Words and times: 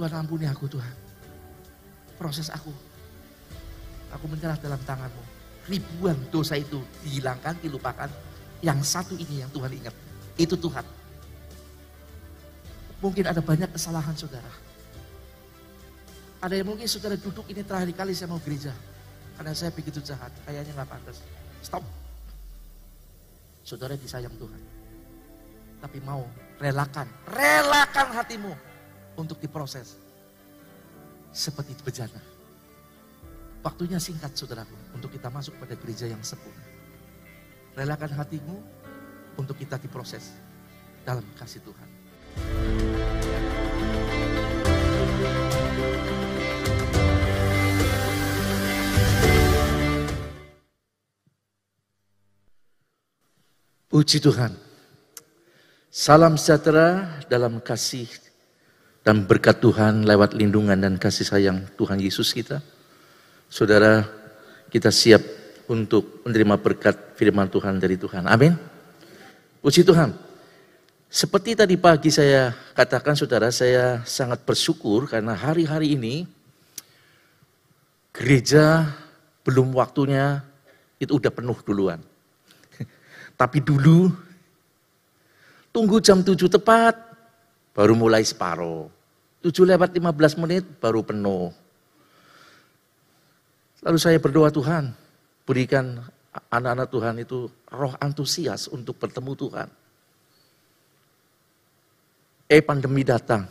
Tuhan 0.00 0.16
ampuni 0.16 0.48
aku 0.48 0.64
Tuhan. 0.64 0.96
Proses 2.16 2.48
aku. 2.48 2.72
Aku 4.16 4.24
menyerah 4.32 4.56
dalam 4.56 4.80
tanganmu. 4.80 5.20
Ribuan 5.68 6.16
dosa 6.32 6.56
itu 6.56 6.80
dihilangkan, 7.04 7.60
dilupakan. 7.60 8.08
Yang 8.64 8.80
satu 8.88 9.12
ini 9.20 9.44
yang 9.44 9.52
Tuhan 9.52 9.68
ingat. 9.68 9.92
Itu 10.40 10.56
Tuhan. 10.56 10.88
Mungkin 13.04 13.28
ada 13.28 13.44
banyak 13.44 13.76
kesalahan 13.76 14.16
saudara. 14.16 14.48
Ada 16.40 16.56
yang 16.56 16.72
mungkin 16.72 16.88
saudara 16.88 17.20
duduk 17.20 17.44
ini 17.52 17.60
terakhir 17.60 17.92
kali 17.92 18.16
saya 18.16 18.32
mau 18.32 18.40
gereja. 18.40 18.72
Karena 19.36 19.52
saya 19.52 19.68
begitu 19.68 20.00
jahat, 20.00 20.32
kayaknya 20.48 20.80
nggak 20.80 20.88
pantas. 20.96 21.20
Stop. 21.60 21.84
Saudara 23.68 24.00
disayang 24.00 24.32
Tuhan. 24.40 24.64
Tapi 25.84 26.00
mau 26.00 26.24
relakan, 26.56 27.04
relakan 27.28 28.16
hatimu 28.16 28.69
untuk 29.20 29.36
diproses. 29.36 30.00
Seperti 31.30 31.76
bejana. 31.84 32.18
Waktunya 33.60 34.00
singkat 34.00 34.32
saudaraku 34.32 34.96
untuk 34.96 35.12
kita 35.12 35.28
masuk 35.28 35.52
pada 35.60 35.76
gereja 35.76 36.08
yang 36.08 36.24
sempurna. 36.24 36.64
Relakan 37.76 38.16
hatimu 38.16 38.56
untuk 39.36 39.54
kita 39.60 39.76
diproses 39.76 40.32
dalam 41.04 41.22
kasih 41.36 41.60
Tuhan. 41.60 41.88
Puji 53.90 54.22
Tuhan. 54.22 54.54
Salam 55.90 56.38
sejahtera 56.38 57.18
dalam 57.26 57.58
kasih 57.58 58.29
dan 59.10 59.26
berkat 59.26 59.58
Tuhan 59.58 60.06
lewat 60.06 60.38
lindungan 60.38 60.78
dan 60.78 60.94
kasih 60.94 61.26
sayang 61.26 61.66
Tuhan 61.74 61.98
Yesus 61.98 62.30
kita. 62.30 62.62
Saudara, 63.50 64.06
kita 64.70 64.94
siap 64.94 65.18
untuk 65.66 66.22
menerima 66.22 66.54
berkat 66.62 67.18
firman 67.18 67.50
Tuhan 67.50 67.82
dari 67.82 67.98
Tuhan. 67.98 68.30
Amin. 68.30 68.54
Puji 69.66 69.82
Tuhan. 69.82 70.14
Seperti 71.10 71.58
tadi 71.58 71.74
pagi 71.74 72.14
saya 72.14 72.54
katakan 72.70 73.18
saudara, 73.18 73.50
saya 73.50 73.98
sangat 74.06 74.46
bersyukur 74.46 75.10
karena 75.10 75.34
hari-hari 75.34 75.98
ini 75.98 76.30
gereja 78.14 78.94
belum 79.42 79.74
waktunya 79.74 80.38
itu 81.02 81.18
udah 81.18 81.34
penuh 81.34 81.58
duluan. 81.66 81.98
Tapi 83.42 83.58
dulu 83.58 84.06
tunggu 85.74 85.98
jam 85.98 86.22
7 86.22 86.38
tepat 86.46 86.94
baru 87.74 87.98
mulai 87.98 88.22
separuh. 88.22 88.99
7 89.40 89.64
lewat 89.64 89.96
15 89.96 90.42
menit 90.44 90.64
baru 90.78 91.00
penuh. 91.00 91.48
Lalu 93.80 93.98
saya 93.98 94.20
berdoa 94.20 94.52
Tuhan, 94.52 94.92
berikan 95.48 96.04
anak-anak 96.52 96.88
Tuhan 96.92 97.14
itu 97.24 97.48
roh 97.72 97.96
antusias 97.96 98.68
untuk 98.68 99.00
bertemu 99.00 99.32
Tuhan. 99.32 99.68
Eh 102.50 102.60
pandemi 102.60 103.00
datang. 103.00 103.48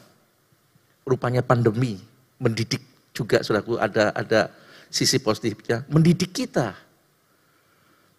Rupanya 1.08 1.42
pandemi 1.42 1.98
mendidik 2.38 2.86
juga 3.10 3.42
saudaraku 3.42 3.82
ada 3.82 4.14
ada 4.14 4.54
sisi 4.94 5.18
positifnya, 5.18 5.82
mendidik 5.90 6.30
kita 6.30 6.78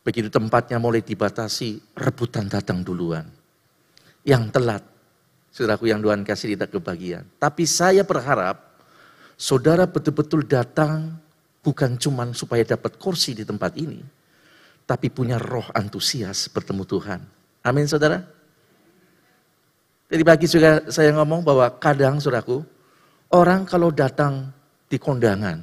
Begitu 0.01 0.33
tempatnya 0.33 0.81
mulai 0.81 1.05
dibatasi, 1.05 1.77
rebutan 1.93 2.49
datang 2.49 2.81
duluan. 2.81 3.29
Yang 4.25 4.43
telat, 4.57 4.83
saudaraku 5.51 5.91
yang 5.91 6.01
Tuhan 6.01 6.23
kasih 6.23 6.55
tidak 6.55 6.71
kebagian. 6.75 7.27
Tapi 7.37 7.67
saya 7.67 8.07
berharap 8.07 8.79
saudara 9.35 9.85
betul-betul 9.85 10.47
datang 10.47 11.19
bukan 11.61 11.99
cuma 12.01 12.25
supaya 12.33 12.65
dapat 12.65 12.97
kursi 12.97 13.37
di 13.37 13.45
tempat 13.45 13.77
ini, 13.77 14.01
tapi 14.89 15.13
punya 15.13 15.37
roh 15.37 15.67
antusias 15.77 16.49
bertemu 16.49 16.83
Tuhan. 16.87 17.21
Amin 17.67 17.85
saudara. 17.85 18.25
Jadi 20.11 20.23
bagi 20.27 20.47
juga 20.51 20.91
saya 20.91 21.15
ngomong 21.15 21.47
bahwa 21.47 21.71
kadang 21.79 22.19
saudaraku, 22.19 22.67
orang 23.31 23.63
kalau 23.63 23.95
datang 23.95 24.51
di 24.91 24.99
kondangan, 24.99 25.63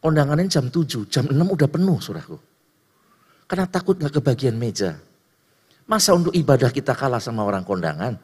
kondangannya 0.00 0.48
jam 0.48 0.72
7, 0.72 1.12
jam 1.12 1.28
6 1.28 1.36
udah 1.36 1.68
penuh 1.68 2.00
saudaraku. 2.00 2.40
Karena 3.44 3.68
takut 3.68 4.00
nggak 4.00 4.16
kebagian 4.16 4.56
meja. 4.56 4.96
Masa 5.84 6.16
untuk 6.16 6.32
ibadah 6.32 6.72
kita 6.72 6.96
kalah 6.96 7.20
sama 7.20 7.44
orang 7.44 7.60
kondangan? 7.60 8.16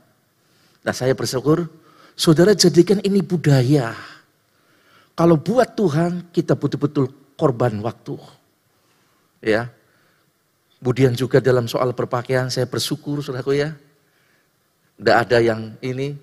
Nah 0.80 0.94
saya 0.96 1.12
bersyukur, 1.12 1.68
saudara 2.16 2.56
jadikan 2.56 3.00
ini 3.04 3.20
budaya. 3.20 3.92
Kalau 5.12 5.36
buat 5.36 5.76
Tuhan, 5.76 6.32
kita 6.32 6.56
betul-betul 6.56 7.12
korban 7.36 7.76
waktu. 7.84 8.16
Ya. 9.44 9.68
Kemudian 10.80 11.12
juga 11.12 11.44
dalam 11.44 11.68
soal 11.68 11.92
berpakaian, 11.92 12.48
saya 12.48 12.64
bersyukur, 12.64 13.20
saudaraku 13.20 13.52
ya. 13.52 13.76
Tidak 14.96 15.16
ada 15.16 15.38
yang 15.44 15.76
ini. 15.84 16.16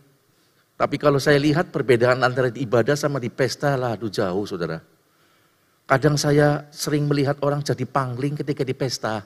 Tapi 0.78 0.98
kalau 1.02 1.18
saya 1.18 1.38
lihat 1.42 1.70
perbedaan 1.74 2.22
antara 2.22 2.50
di 2.54 2.66
ibadah 2.66 2.94
sama 2.98 3.18
di 3.22 3.30
pesta, 3.30 3.78
lah 3.78 3.98
aduh 3.98 4.10
jauh 4.10 4.46
saudara. 4.46 4.82
Kadang 5.90 6.18
saya 6.18 6.66
sering 6.70 7.06
melihat 7.06 7.38
orang 7.42 7.66
jadi 7.66 7.86
pangling 7.86 8.38
ketika 8.38 8.62
di 8.62 8.74
pesta. 8.78 9.26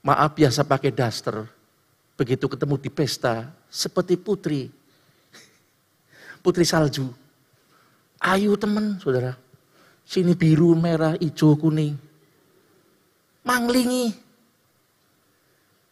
Maaf 0.00 0.32
biasa 0.36 0.64
pakai 0.64 0.92
daster. 0.92 1.59
Begitu 2.20 2.52
ketemu 2.52 2.76
di 2.76 2.92
pesta, 2.92 3.48
seperti 3.72 4.20
putri. 4.20 4.68
Putri 6.44 6.68
salju. 6.68 7.08
Ayu 8.20 8.60
teman, 8.60 9.00
saudara. 9.00 9.40
Sini 10.04 10.36
biru, 10.36 10.76
merah, 10.76 11.16
hijau, 11.16 11.56
kuning. 11.56 11.96
Manglingi. 13.40 14.12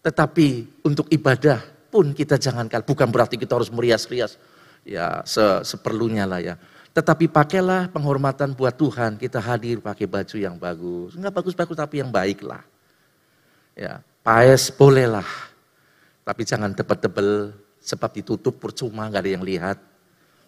Tetapi 0.05 0.85
untuk 0.85 1.09
ibadah 1.09 1.65
pun 1.89 2.13
kita 2.13 2.37
jangankan. 2.37 2.85
Bukan 2.85 3.09
berarti 3.09 3.41
kita 3.41 3.57
harus 3.57 3.73
merias-rias. 3.73 4.37
Ya 4.85 5.25
se 5.25 5.65
seperlunya 5.65 6.29
lah 6.29 6.45
ya. 6.45 6.61
Tetapi 6.93 7.33
pakailah 7.33 7.89
penghormatan 7.89 8.53
buat 8.53 8.77
Tuhan, 8.77 9.17
kita 9.17 9.41
hadir 9.41 9.81
pakai 9.81 10.05
baju 10.05 10.37
yang 10.37 10.61
bagus. 10.61 11.17
Enggak 11.17 11.41
bagus-bagus 11.41 11.77
tapi 11.77 12.05
yang 12.05 12.13
baik 12.13 12.45
lah. 12.45 12.61
Ya, 13.73 14.05
paes 14.21 14.69
bolehlah. 14.69 15.48
Tapi 16.29 16.45
jangan 16.45 16.77
tebel-tebel, 16.77 17.57
sebab 17.81 18.13
ditutup 18.13 18.61
percuma, 18.61 19.09
nggak 19.09 19.25
ada 19.25 19.33
yang 19.33 19.41
lihat. 19.41 19.81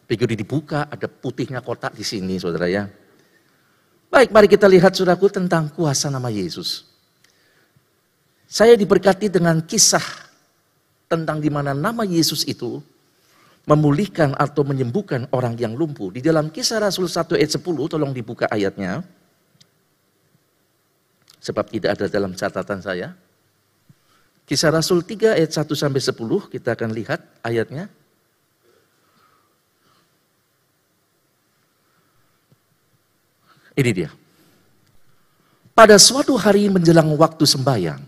Begitu 0.05 0.37
dibuka, 0.37 0.85
ada 0.93 1.09
putihnya 1.09 1.65
kotak 1.65 1.97
di 1.97 2.05
sini, 2.05 2.37
saudara 2.37 2.69
ya. 2.69 2.85
Baik, 4.13 4.29
mari 4.29 4.45
kita 4.45 4.69
lihat 4.69 4.93
saudaraku 4.93 5.33
tentang 5.33 5.73
kuasa 5.73 6.13
nama 6.13 6.29
Yesus. 6.29 6.85
Saya 8.45 8.77
diberkati 8.77 9.33
dengan 9.33 9.65
kisah 9.65 10.05
tentang 11.09 11.41
di 11.41 11.49
mana 11.49 11.73
nama 11.73 12.05
Yesus 12.05 12.45
itu 12.45 12.85
memulihkan 13.65 14.37
atau 14.37 14.69
menyembuhkan 14.69 15.33
orang 15.33 15.57
yang 15.57 15.73
lumpuh. 15.73 16.13
Di 16.13 16.21
dalam 16.21 16.53
kisah 16.53 16.77
Rasul 16.77 17.09
1 17.09 17.41
ayat 17.41 17.57
10, 17.57 17.65
tolong 17.89 18.13
dibuka 18.13 18.45
ayatnya. 18.53 19.01
Sebab 21.41 21.73
tidak 21.73 21.97
ada 21.97 22.07
dalam 22.13 22.37
catatan 22.37 22.85
saya. 22.85 23.17
Kisah 24.51 24.75
Rasul 24.75 25.07
3 25.07 25.39
ayat 25.39 25.55
1 25.55 25.63
sampai 25.79 26.03
10, 26.03 26.51
kita 26.51 26.75
akan 26.75 26.91
lihat 26.91 27.23
ayatnya. 27.39 27.87
Ini 33.79 33.91
dia. 33.95 34.11
Pada 35.71 35.95
suatu 36.03 36.35
hari 36.35 36.67
menjelang 36.67 37.15
waktu 37.15 37.47
sembahyang, 37.47 38.03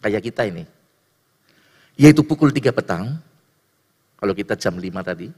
kayak 0.00 0.24
kita 0.24 0.48
ini, 0.48 0.64
yaitu 2.00 2.24
pukul 2.24 2.48
3 2.48 2.72
petang, 2.72 3.20
kalau 4.16 4.32
kita 4.32 4.56
jam 4.56 4.80
5 4.80 5.04
tadi. 5.04 5.28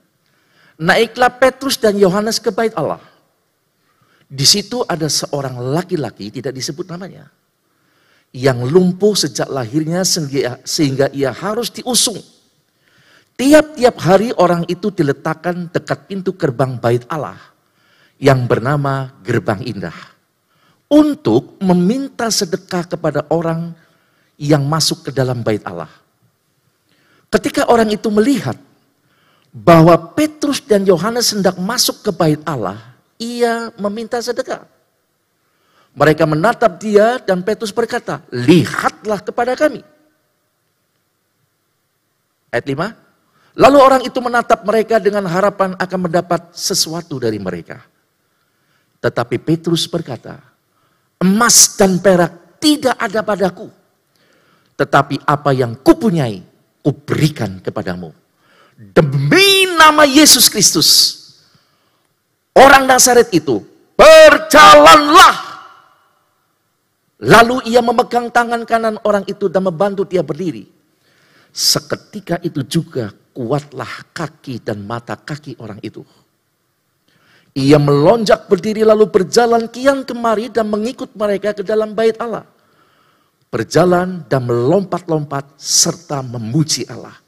Naiklah 0.79 1.35
Petrus 1.35 1.83
dan 1.83 1.99
Yohanes 1.99 2.39
ke 2.39 2.55
bait 2.55 2.71
Allah. 2.79 3.03
Di 4.31 4.47
situ 4.47 4.87
ada 4.87 5.11
seorang 5.11 5.59
laki-laki, 5.75 6.31
tidak 6.31 6.55
disebut 6.55 6.87
namanya. 6.87 7.27
Yang 8.33 8.59
lumpuh 8.69 9.15
sejak 9.17 9.49
lahirnya 9.49 10.05
sehingga 10.65 11.09
ia 11.17 11.33
harus 11.33 11.73
diusung. 11.73 12.21
Tiap-tiap 13.39 13.97
hari 14.03 14.35
orang 14.35 14.67
itu 14.67 14.91
diletakkan 14.91 15.71
dekat 15.71 16.11
pintu 16.11 16.35
gerbang 16.35 16.75
bait 16.75 17.07
Allah 17.07 17.39
yang 18.19 18.51
bernama 18.51 19.15
Gerbang 19.23 19.63
Indah. 19.63 19.95
Untuk 20.91 21.61
meminta 21.63 22.33
sedekah 22.33 22.85
kepada 22.85 23.25
orang 23.31 23.77
yang 24.41 24.65
masuk 24.67 25.07
ke 25.07 25.11
dalam 25.15 25.45
bait 25.45 25.63
Allah. 25.63 25.91
Ketika 27.29 27.69
orang 27.69 27.93
itu 27.93 28.09
melihat 28.09 28.57
bahwa 29.53 29.95
Petrus 30.17 30.65
dan 30.65 30.89
Yohanes 30.89 31.37
hendak 31.37 31.61
masuk 31.61 32.01
ke 32.01 32.11
bait 32.11 32.41
Allah, 32.49 32.81
ia 33.21 33.69
meminta 33.77 34.17
sedekah. 34.23 34.65
Mereka 35.99 36.25
menatap 36.31 36.79
dia 36.79 37.19
dan 37.19 37.43
Petrus 37.43 37.75
berkata, 37.75 38.23
lihatlah 38.31 39.19
kepada 39.19 39.59
kami. 39.59 39.83
Ayat 42.55 42.65
5, 42.71 43.09
Lalu 43.59 43.79
orang 43.83 44.03
itu 44.07 44.23
menatap 44.23 44.63
mereka 44.63 45.03
dengan 45.03 45.27
harapan 45.27 45.75
akan 45.75 45.99
mendapat 46.07 46.55
sesuatu 46.55 47.19
dari 47.19 47.43
mereka. 47.43 47.83
Tetapi 49.03 49.43
Petrus 49.43 49.91
berkata, 49.91 50.39
emas 51.19 51.75
dan 51.75 51.99
perak 51.99 52.63
tidak 52.63 52.95
ada 52.95 53.21
padaku. 53.27 53.67
Tetapi 54.79 55.27
apa 55.27 55.51
yang 55.51 55.75
kupunyai, 55.75 56.39
kuberikan 56.87 57.59
kepadamu. 57.59 58.15
Demi 58.79 59.75
nama 59.75 60.07
Yesus 60.07 60.47
Kristus, 60.47 61.19
orang 62.55 62.87
Nazaret 62.87 63.27
itu 63.35 63.59
berjalanlah. 63.99 65.48
Lalu 67.19 67.67
ia 67.67 67.83
memegang 67.83 68.31
tangan 68.31 68.63
kanan 68.63 68.97
orang 69.03 69.27
itu 69.27 69.51
dan 69.51 69.67
membantu 69.67 70.07
dia 70.07 70.23
berdiri. 70.23 70.71
Seketika 71.51 72.39
itu 72.47 72.63
juga 72.63 73.11
kuatlah 73.35 74.07
kaki 74.15 74.63
dan 74.63 74.87
mata 74.87 75.19
kaki 75.19 75.59
orang 75.59 75.83
itu. 75.83 76.07
Ia 77.59 77.75
melonjak 77.83 78.47
berdiri 78.47 78.87
lalu 78.87 79.11
berjalan 79.11 79.67
kian 79.67 80.07
kemari 80.07 80.47
dan 80.47 80.71
mengikut 80.71 81.11
mereka 81.19 81.59
ke 81.59 81.67
dalam 81.67 81.91
bait 81.91 82.15
Allah. 82.23 82.47
Berjalan 83.51 84.23
dan 84.31 84.47
melompat-lompat 84.47 85.59
serta 85.59 86.23
memuji 86.23 86.87
Allah. 86.87 87.19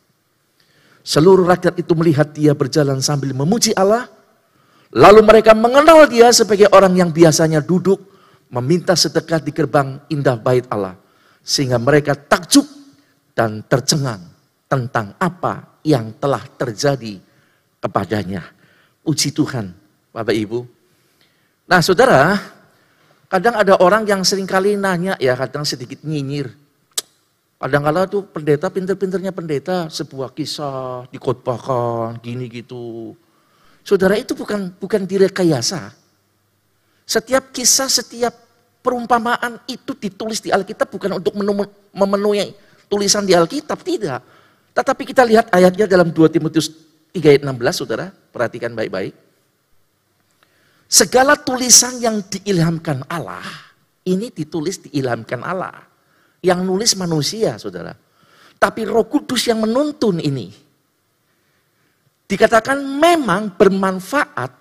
Seluruh 1.02 1.48
rakyat 1.48 1.81
itu 1.82 1.90
melihat 1.98 2.31
dia 2.31 2.54
berjalan 2.54 3.02
sambil 3.02 3.34
memuji 3.34 3.75
Allah. 3.75 4.06
Lalu 4.94 5.26
mereka 5.26 5.50
mengenal 5.50 6.06
dia 6.06 6.31
sebagai 6.31 6.70
orang 6.70 6.94
yang 6.94 7.10
biasanya 7.10 7.58
duduk 7.58 7.98
meminta 8.50 8.99
sedekah 8.99 9.38
di 9.38 9.55
gerbang 9.55 10.02
indah 10.11 10.37
bait 10.37 10.67
Allah. 10.69 10.99
Sehingga 11.41 11.81
mereka 11.81 12.12
takjub 12.19 12.67
dan 13.32 13.64
tercengang 13.64 14.20
tentang 14.69 15.17
apa 15.17 15.81
yang 15.87 16.12
telah 16.20 16.44
terjadi 16.58 17.17
kepadanya. 17.81 18.44
Puji 19.00 19.32
Tuhan, 19.32 19.73
Bapak 20.12 20.37
Ibu. 20.37 20.61
Nah 21.70 21.81
saudara, 21.81 22.37
kadang 23.31 23.56
ada 23.56 23.81
orang 23.81 24.05
yang 24.05 24.20
sering 24.26 24.44
kali 24.44 24.76
nanya 24.76 25.17
ya, 25.17 25.32
kadang 25.38 25.64
sedikit 25.64 26.05
nyinyir. 26.05 26.52
Kadang-kala 27.61 28.08
tuh 28.08 28.25
pendeta, 28.25 28.73
pinter-pinternya 28.73 29.37
pendeta, 29.37 29.88
sebuah 29.93 30.32
kisah 30.32 31.08
dikotbahkan, 31.12 32.17
gini 32.25 32.49
gitu. 32.49 33.12
Saudara 33.85 34.17
itu 34.17 34.32
bukan 34.32 34.73
bukan 34.81 35.05
direkayasa. 35.05 35.93
Setiap 37.10 37.50
kisah, 37.50 37.90
setiap 37.90 38.30
perumpamaan 38.86 39.58
itu 39.66 39.98
ditulis 39.98 40.38
di 40.38 40.54
Alkitab 40.54 40.94
bukan 40.94 41.18
untuk 41.18 41.34
memenuhi 41.90 42.54
tulisan 42.86 43.26
di 43.26 43.34
Alkitab, 43.34 43.82
tidak. 43.82 44.22
Tetapi 44.70 45.02
kita 45.10 45.26
lihat 45.26 45.50
ayatnya 45.50 45.90
dalam 45.90 46.14
2 46.14 46.30
Timotius 46.30 46.70
3 47.10 47.34
ayat 47.34 47.42
16, 47.42 47.82
saudara. 47.82 48.14
Perhatikan 48.30 48.70
baik-baik. 48.78 49.10
Segala 50.86 51.34
tulisan 51.34 51.98
yang 51.98 52.22
diilhamkan 52.22 53.02
Allah, 53.10 53.42
ini 54.06 54.30
ditulis 54.30 54.78
diilhamkan 54.86 55.42
Allah. 55.42 55.82
Yang 56.46 56.60
nulis 56.62 56.94
manusia, 56.94 57.58
saudara. 57.58 57.98
Tapi 58.54 58.86
roh 58.86 59.10
kudus 59.10 59.50
yang 59.50 59.66
menuntun 59.66 60.22
ini. 60.22 60.54
Dikatakan 62.30 62.78
memang 62.78 63.58
bermanfaat 63.58 64.54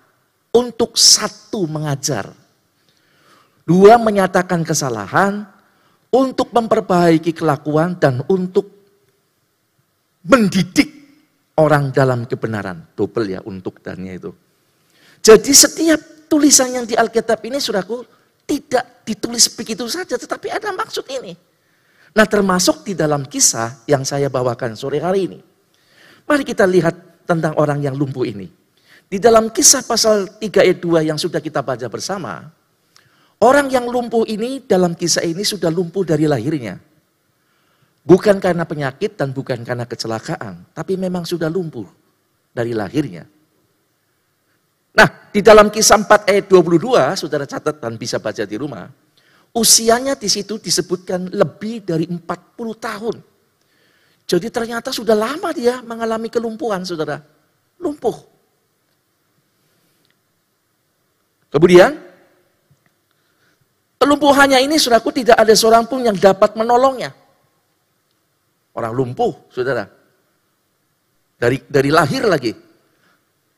untuk 0.50 0.98
satu 0.98 1.70
mengajar. 1.70 2.39
Dua 3.70 4.02
menyatakan 4.02 4.66
kesalahan, 4.66 5.46
untuk 6.10 6.50
memperbaiki 6.50 7.30
kelakuan 7.30 7.94
dan 7.94 8.26
untuk 8.26 8.66
mendidik 10.26 10.90
orang 11.54 11.94
dalam 11.94 12.26
kebenaran. 12.26 12.90
Double 12.98 13.30
ya 13.30 13.40
untuk 13.46 13.78
dannya 13.78 14.18
itu. 14.18 14.34
Jadi 15.22 15.52
setiap 15.54 16.26
tulisan 16.26 16.74
yang 16.74 16.84
di 16.84 16.98
Alkitab 16.98 17.38
ini, 17.46 17.62
suraku, 17.62 18.02
tidak 18.42 19.06
ditulis 19.06 19.46
begitu 19.54 19.86
saja, 19.86 20.18
tetapi 20.18 20.50
ada 20.50 20.74
maksud 20.74 21.06
ini. 21.06 21.38
Nah 22.10 22.26
termasuk 22.26 22.82
di 22.82 22.98
dalam 22.98 23.22
kisah 23.22 23.86
yang 23.86 24.02
saya 24.02 24.26
bawakan 24.26 24.74
sore 24.74 24.98
hari 24.98 25.30
ini. 25.30 25.38
Mari 26.26 26.42
kita 26.42 26.66
lihat 26.66 27.22
tentang 27.22 27.54
orang 27.54 27.78
yang 27.78 27.94
lumpuh 27.94 28.26
ini. 28.26 28.50
Di 29.06 29.22
dalam 29.22 29.54
kisah 29.54 29.86
pasal 29.86 30.42
3 30.42 30.66
ayat 30.66 30.78
2 30.82 31.06
yang 31.06 31.18
sudah 31.18 31.38
kita 31.38 31.62
baca 31.62 31.86
bersama, 31.86 32.50
orang 33.40 33.66
yang 33.72 33.88
lumpuh 33.88 34.24
ini 34.28 34.64
dalam 34.64 34.92
kisah 34.94 35.24
ini 35.24 35.42
sudah 35.44 35.68
lumpuh 35.68 36.04
dari 36.04 36.28
lahirnya. 36.28 36.78
Bukan 38.00 38.40
karena 38.40 38.64
penyakit 38.64 39.16
dan 39.16 39.36
bukan 39.36 39.60
karena 39.60 39.84
kecelakaan, 39.84 40.72
tapi 40.72 40.96
memang 40.96 41.28
sudah 41.28 41.52
lumpuh 41.52 41.84
dari 42.54 42.72
lahirnya. 42.72 43.28
Nah, 44.96 45.08
di 45.30 45.44
dalam 45.44 45.68
kisah 45.68 46.00
4 46.00 46.32
ayat 46.32 46.44
22, 46.48 47.14
saudara 47.14 47.44
catat 47.46 47.76
dan 47.78 47.94
bisa 48.00 48.18
baca 48.18 48.42
di 48.42 48.56
rumah, 48.56 48.88
Usianya 49.50 50.14
di 50.14 50.30
situ 50.30 50.62
disebutkan 50.62 51.26
lebih 51.34 51.82
dari 51.82 52.06
40 52.06 52.22
tahun. 52.78 53.16
Jadi 54.22 54.46
ternyata 54.46 54.94
sudah 54.94 55.18
lama 55.18 55.50
dia 55.50 55.82
mengalami 55.82 56.30
kelumpuhan, 56.30 56.86
saudara. 56.86 57.18
Lumpuh. 57.82 58.14
Kemudian, 61.50 61.98
kelumpuhannya 64.00 64.64
ini, 64.64 64.80
saudaraku, 64.80 65.12
tidak 65.12 65.36
ada 65.36 65.52
seorang 65.52 65.84
pun 65.84 66.00
yang 66.00 66.16
dapat 66.16 66.56
menolongnya. 66.56 67.12
Orang 68.72 68.96
lumpuh, 68.96 69.36
saudara. 69.52 69.84
Dari, 71.36 71.60
dari 71.68 71.92
lahir 71.92 72.24
lagi. 72.24 72.56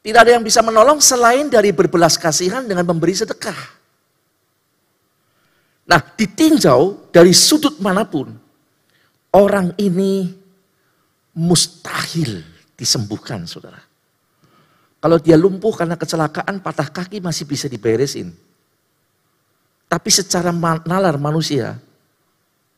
Tidak 0.03 0.19
ada 0.19 0.35
yang 0.35 0.43
bisa 0.43 0.59
menolong 0.67 0.99
selain 0.99 1.47
dari 1.47 1.71
berbelas 1.71 2.19
kasihan 2.19 2.67
dengan 2.67 2.83
memberi 2.83 3.15
sedekah. 3.15 3.55
Nah, 5.87 6.03
ditinjau 6.03 7.11
dari 7.15 7.31
sudut 7.31 7.79
mana 7.79 8.03
pun, 8.03 8.35
orang 9.31 9.71
ini 9.79 10.27
mustahil 11.39 12.43
disembuhkan, 12.75 13.47
saudara. 13.47 13.79
Kalau 15.03 15.19
dia 15.23 15.39
lumpuh 15.39 15.75
karena 15.75 15.95
kecelakaan, 15.95 16.63
patah 16.63 16.91
kaki 16.91 17.23
masih 17.23 17.47
bisa 17.47 17.67
diberesin. 17.67 18.35
Tapi 19.93 20.09
secara 20.09 20.49
nalar 20.89 21.21
manusia, 21.21 21.77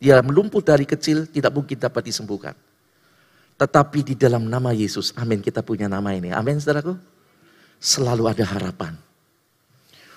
dia 0.03 0.19
melumpuh 0.19 0.59
dari 0.59 0.83
kecil 0.83 1.31
tidak 1.31 1.55
mungkin 1.55 1.79
dapat 1.79 2.11
disembuhkan. 2.11 2.59
Tetapi 3.55 4.03
di 4.03 4.15
dalam 4.19 4.51
nama 4.51 4.75
Yesus, 4.75 5.15
amin 5.15 5.39
kita 5.39 5.63
punya 5.63 5.87
nama 5.87 6.11
ini. 6.11 6.35
Amin 6.35 6.59
saudaraku. 6.59 6.99
Selalu 7.79 8.35
ada 8.35 8.43
harapan. 8.43 8.99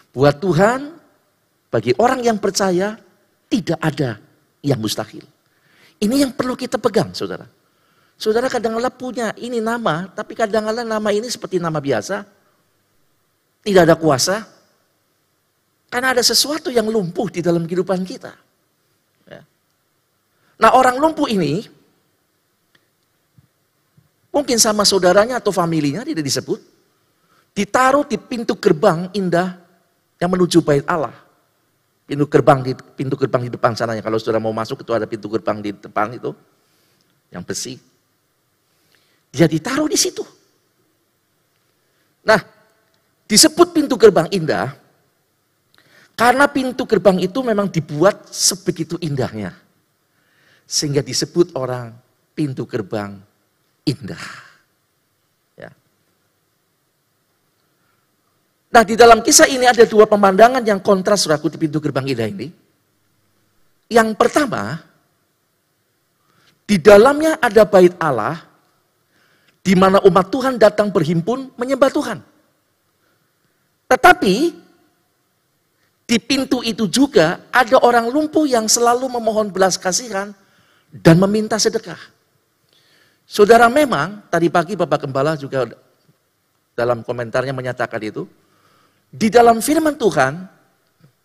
Buat 0.10 0.42
Tuhan, 0.42 0.98
bagi 1.70 1.94
orang 2.02 2.26
yang 2.26 2.42
percaya, 2.42 2.98
tidak 3.46 3.78
ada 3.78 4.18
yang 4.66 4.82
mustahil. 4.82 5.22
Ini 6.02 6.26
yang 6.26 6.34
perlu 6.34 6.58
kita 6.58 6.82
pegang, 6.82 7.14
saudara. 7.14 7.46
Saudara 8.18 8.50
kadang-kadang 8.50 8.98
punya 8.98 9.38
ini 9.38 9.62
nama, 9.62 10.10
tapi 10.10 10.34
kadang-kadang 10.34 10.90
nama 10.90 11.10
ini 11.14 11.30
seperti 11.30 11.62
nama 11.62 11.78
biasa. 11.78 12.26
Tidak 13.62 13.86
ada 13.86 13.94
kuasa. 13.94 14.57
Karena 15.88 16.12
ada 16.12 16.24
sesuatu 16.24 16.68
yang 16.68 16.88
lumpuh 16.92 17.32
di 17.32 17.40
dalam 17.40 17.64
kehidupan 17.64 18.04
kita. 18.04 18.36
Ya. 19.24 19.42
Nah 20.60 20.76
orang 20.76 21.00
lumpuh 21.00 21.32
ini, 21.32 21.64
mungkin 24.36 24.60
sama 24.60 24.84
saudaranya 24.84 25.40
atau 25.40 25.56
familinya 25.56 26.04
tidak 26.04 26.28
disebut, 26.28 26.60
ditaruh 27.56 28.04
di 28.04 28.20
pintu 28.20 28.60
gerbang 28.60 29.08
indah 29.16 29.56
yang 30.20 30.30
menuju 30.30 30.60
bait 30.60 30.84
Allah. 30.84 31.16
Pintu 32.08 32.24
gerbang 32.28 32.64
di 32.64 32.72
pintu 32.96 33.16
gerbang 33.20 33.48
di 33.48 33.52
depan 33.52 33.76
sananya. 33.76 34.04
Kalau 34.04 34.20
sudah 34.20 34.40
mau 34.40 34.56
masuk 34.56 34.84
itu 34.84 34.92
ada 34.92 35.08
pintu 35.08 35.28
gerbang 35.28 35.60
di 35.60 35.72
depan 35.76 36.12
itu 36.16 36.32
yang 37.32 37.44
besi. 37.44 37.80
Dia 39.32 39.48
ditaruh 39.48 39.92
di 39.92 40.00
situ. 40.00 40.24
Nah, 42.24 42.40
disebut 43.28 43.76
pintu 43.76 44.00
gerbang 44.00 44.28
indah 44.32 44.87
karena 46.18 46.50
pintu 46.50 46.90
gerbang 46.90 47.22
itu 47.22 47.40
memang 47.46 47.70
dibuat 47.70 48.28
sebegitu 48.34 48.98
indahnya. 48.98 49.54
Sehingga 50.66 51.06
disebut 51.06 51.54
orang 51.54 51.94
pintu 52.34 52.66
gerbang 52.66 53.22
indah. 53.86 54.48
Nah 58.68 58.84
di 58.84 59.00
dalam 59.00 59.24
kisah 59.24 59.48
ini 59.48 59.64
ada 59.66 59.88
dua 59.88 60.06
pemandangan 60.06 60.62
yang 60.62 60.78
kontras 60.84 61.24
suraku 61.24 61.48
di 61.50 61.58
pintu 61.58 61.80
gerbang 61.80 62.14
indah 62.14 62.28
ini. 62.28 62.48
Yang 63.88 64.20
pertama, 64.20 64.84
di 66.68 66.76
dalamnya 66.76 67.40
ada 67.40 67.64
bait 67.64 67.96
Allah, 67.96 68.44
di 69.64 69.72
mana 69.72 70.04
umat 70.04 70.28
Tuhan 70.28 70.60
datang 70.60 70.92
berhimpun 70.92 71.56
menyembah 71.56 71.90
Tuhan. 71.90 72.20
Tetapi, 73.88 74.67
di 76.08 76.18
pintu 76.24 76.64
itu 76.64 76.88
juga 76.88 77.44
ada 77.52 77.76
orang 77.84 78.08
lumpuh 78.08 78.48
yang 78.48 78.64
selalu 78.72 79.12
memohon 79.12 79.52
belas 79.52 79.76
kasihan 79.76 80.32
dan 80.88 81.20
meminta 81.20 81.60
sedekah. 81.60 82.00
Saudara 83.28 83.68
memang, 83.68 84.24
tadi 84.32 84.48
pagi 84.48 84.80
Bapak 84.80 85.04
Gembala 85.04 85.36
juga 85.36 85.68
dalam 86.72 87.04
komentarnya 87.04 87.52
menyatakan 87.52 88.00
itu, 88.00 88.24
di 89.12 89.28
dalam 89.28 89.60
firman 89.60 90.00
Tuhan, 90.00 90.48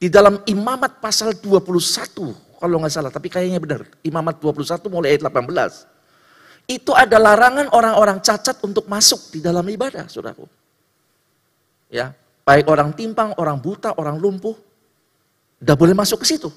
di 0.03 0.11
dalam 0.11 0.43
imamat 0.51 0.99
pasal 0.99 1.39
21, 1.39 2.59
kalau 2.59 2.83
nggak 2.83 2.91
salah, 2.91 3.15
tapi 3.15 3.31
kayaknya 3.31 3.63
benar, 3.63 3.87
imamat 4.03 4.43
21 4.43 4.83
mulai 4.91 5.15
ayat 5.15 5.23
18, 5.23 5.87
itu 6.67 6.91
ada 6.91 7.23
larangan 7.23 7.71
orang-orang 7.71 8.19
cacat 8.19 8.59
untuk 8.67 8.91
masuk 8.91 9.31
di 9.31 9.39
dalam 9.39 9.63
ibadah, 9.63 10.11
saudaraku. 10.11 10.51
Ya, 11.87 12.19
baik 12.43 12.67
orang 12.67 12.91
timpang, 12.99 13.31
orang 13.39 13.63
buta, 13.63 13.95
orang 13.95 14.19
lumpuh, 14.19 14.59
tidak 15.63 15.79
boleh 15.79 15.95
masuk 15.95 16.27
ke 16.27 16.35
situ. 16.35 16.51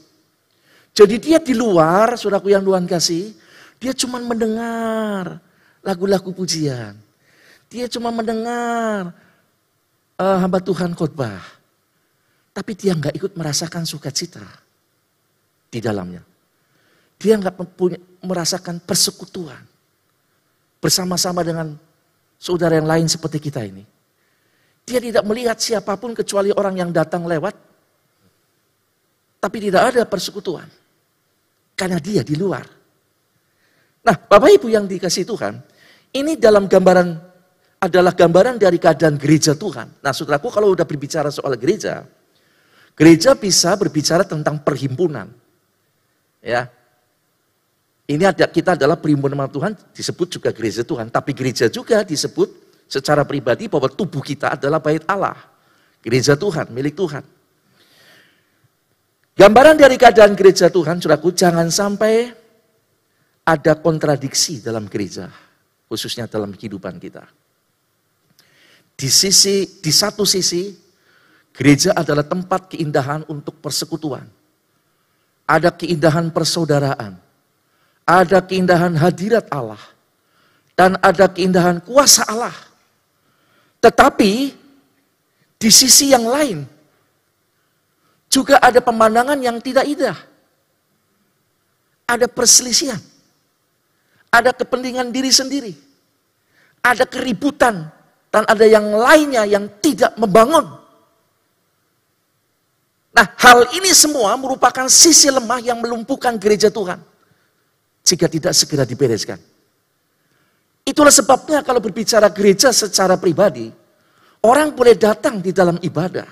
Jadi 0.98 1.22
dia 1.22 1.38
di 1.38 1.54
luar, 1.54 2.18
saudaraku 2.18 2.50
yang 2.50 2.66
Tuhan 2.66 2.90
kasih, 2.90 3.38
dia 3.78 3.94
cuma 3.94 4.18
mendengar 4.18 5.38
lagu-lagu 5.86 6.34
pujian. 6.34 6.98
Dia 7.70 7.86
cuma 7.86 8.10
mendengar 8.10 9.14
uh, 10.18 10.38
hamba 10.42 10.58
Tuhan 10.58 10.98
khotbah. 10.98 11.38
Tapi 12.50 12.72
dia 12.74 12.98
nggak 12.98 13.14
ikut 13.14 13.38
merasakan 13.38 13.86
sukacita 13.86 14.42
di 15.70 15.78
dalamnya. 15.78 16.26
Dia 17.22 17.38
nggak 17.38 17.62
merasakan 18.26 18.82
persekutuan 18.82 19.62
bersama-sama 20.82 21.46
dengan 21.46 21.78
saudara 22.42 22.82
yang 22.82 22.90
lain 22.90 23.06
seperti 23.06 23.38
kita 23.38 23.62
ini. 23.62 23.86
Dia 24.86 24.98
tidak 24.98 25.26
melihat 25.30 25.58
siapa 25.62 25.94
pun 25.98 26.18
kecuali 26.18 26.50
orang 26.54 26.78
yang 26.80 26.90
datang 26.96 27.26
lewat, 27.26 27.65
tapi 29.46 29.62
tidak 29.62 29.94
ada 29.94 30.02
persekutuan 30.10 30.66
karena 31.78 32.02
dia 32.02 32.26
di 32.26 32.34
luar. 32.34 32.66
Nah, 34.02 34.18
Bapak 34.18 34.58
Ibu 34.58 34.74
yang 34.74 34.90
dikasih 34.90 35.22
Tuhan, 35.22 35.62
ini 36.18 36.34
dalam 36.34 36.66
gambaran 36.66 37.14
adalah 37.78 38.18
gambaran 38.18 38.58
dari 38.58 38.82
keadaan 38.82 39.22
gereja 39.22 39.54
Tuhan. 39.54 40.02
Nah, 40.02 40.10
saudaraku 40.18 40.50
kalau 40.50 40.74
udah 40.74 40.82
berbicara 40.82 41.30
soal 41.30 41.54
gereja, 41.62 42.02
gereja 42.98 43.38
bisa 43.38 43.78
berbicara 43.78 44.26
tentang 44.26 44.66
perhimpunan. 44.66 45.30
Ya. 46.42 46.66
Ini 48.10 48.34
ada 48.34 48.50
kita 48.50 48.74
adalah 48.74 48.98
perhimpunan 48.98 49.46
Tuhan 49.50 49.78
disebut 49.94 50.42
juga 50.42 50.50
gereja 50.50 50.82
Tuhan, 50.82 51.14
tapi 51.14 51.38
gereja 51.38 51.70
juga 51.70 52.02
disebut 52.02 52.50
secara 52.90 53.22
pribadi 53.22 53.70
bahwa 53.70 53.94
tubuh 53.94 54.26
kita 54.26 54.58
adalah 54.58 54.82
bait 54.82 55.06
Allah. 55.06 55.38
Gereja 56.02 56.34
Tuhan, 56.34 56.74
milik 56.74 56.98
Tuhan. 56.98 57.35
Gambaran 59.36 59.76
dari 59.76 60.00
keadaan 60.00 60.32
gereja 60.32 60.72
Tuhan, 60.72 61.04
saudaraku, 61.04 61.36
jangan 61.36 61.68
sampai 61.68 62.32
ada 63.44 63.76
kontradiksi 63.76 64.64
dalam 64.64 64.88
gereja, 64.88 65.28
khususnya 65.92 66.24
dalam 66.24 66.56
kehidupan 66.56 66.96
kita. 67.04 67.28
Di 68.96 69.12
sisi 69.12 69.84
di 69.84 69.92
satu 69.92 70.24
sisi 70.24 70.72
gereja 71.52 71.92
adalah 71.92 72.24
tempat 72.24 72.72
keindahan 72.72 73.28
untuk 73.28 73.60
persekutuan. 73.60 74.24
Ada 75.44 75.68
keindahan 75.76 76.32
persaudaraan. 76.32 77.20
Ada 78.08 78.40
keindahan 78.40 78.96
hadirat 78.96 79.52
Allah. 79.52 79.84
Dan 80.80 80.96
ada 81.04 81.28
keindahan 81.28 81.84
kuasa 81.84 82.24
Allah. 82.24 82.56
Tetapi 83.84 84.32
di 85.60 85.70
sisi 85.70 86.16
yang 86.16 86.24
lain 86.24 86.75
juga 88.36 88.60
ada 88.60 88.84
pemandangan 88.84 89.40
yang 89.40 89.64
tidak 89.64 89.88
indah. 89.88 90.20
Ada 92.04 92.28
perselisihan 92.28 93.00
ada 94.36 94.52
kepentingan 94.52 95.16
diri 95.16 95.32
sendiri, 95.32 95.74
ada 96.84 97.08
keributan, 97.08 97.88
dan 98.28 98.44
ada 98.44 98.68
yang 98.68 98.92
lainnya 98.92 99.48
yang 99.48 99.72
tidak 99.80 100.12
membangun. 100.20 100.68
Nah, 103.16 103.28
hal 103.40 103.72
ini 103.80 103.96
semua 103.96 104.36
merupakan 104.36 104.92
sisi 104.92 105.32
lemah 105.32 105.64
yang 105.64 105.80
melumpuhkan 105.80 106.36
gereja 106.36 106.68
Tuhan 106.68 107.00
jika 108.04 108.28
tidak 108.28 108.52
segera 108.52 108.84
dibereskan. 108.84 109.40
Itulah 110.84 111.16
sebabnya 111.16 111.64
kalau 111.64 111.80
berbicara 111.80 112.28
gereja 112.28 112.76
secara 112.76 113.16
pribadi, 113.16 113.72
orang 114.44 114.76
boleh 114.76 115.00
datang 115.00 115.40
di 115.40 115.56
dalam 115.56 115.80
ibadah, 115.80 116.28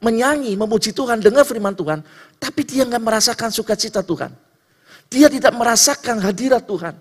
menyanyi, 0.00 0.56
memuji 0.56 0.90
Tuhan, 0.96 1.20
dengar 1.20 1.44
firman 1.44 1.76
Tuhan, 1.76 2.00
tapi 2.40 2.64
dia 2.64 2.88
nggak 2.88 3.04
merasakan 3.04 3.52
sukacita 3.52 4.00
Tuhan. 4.00 4.32
Dia 5.12 5.28
tidak 5.28 5.52
merasakan 5.54 6.24
hadirat 6.24 6.64
Tuhan. 6.64 6.96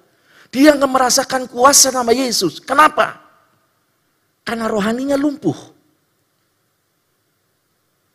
Dia 0.51 0.75
nggak 0.75 0.91
merasakan 0.91 1.48
kuasa 1.48 1.96
nama 1.96 2.12
Yesus. 2.12 2.60
Kenapa? 2.60 3.24
Karena 4.44 4.68
rohaninya 4.68 5.15
lumpuh. 5.15 5.56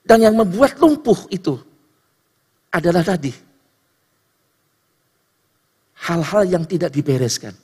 Dan 0.05 0.21
yang 0.21 0.37
membuat 0.37 0.77
lumpuh 0.77 1.17
itu 1.33 1.57
adalah 2.69 3.01
tadi. 3.01 3.33
Hal-hal 6.05 6.45
yang 6.45 6.69
tidak 6.69 6.93
dibereskan. 6.93 7.57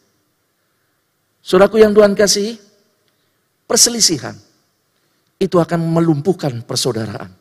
Saudaraku 1.44 1.76
yang 1.76 1.92
Tuhan 1.92 2.16
kasih, 2.16 2.56
perselisihan 3.68 4.32
itu 5.40 5.56
akan 5.56 5.80
melumpuhkan 5.80 6.60
persaudaraan. 6.60 7.32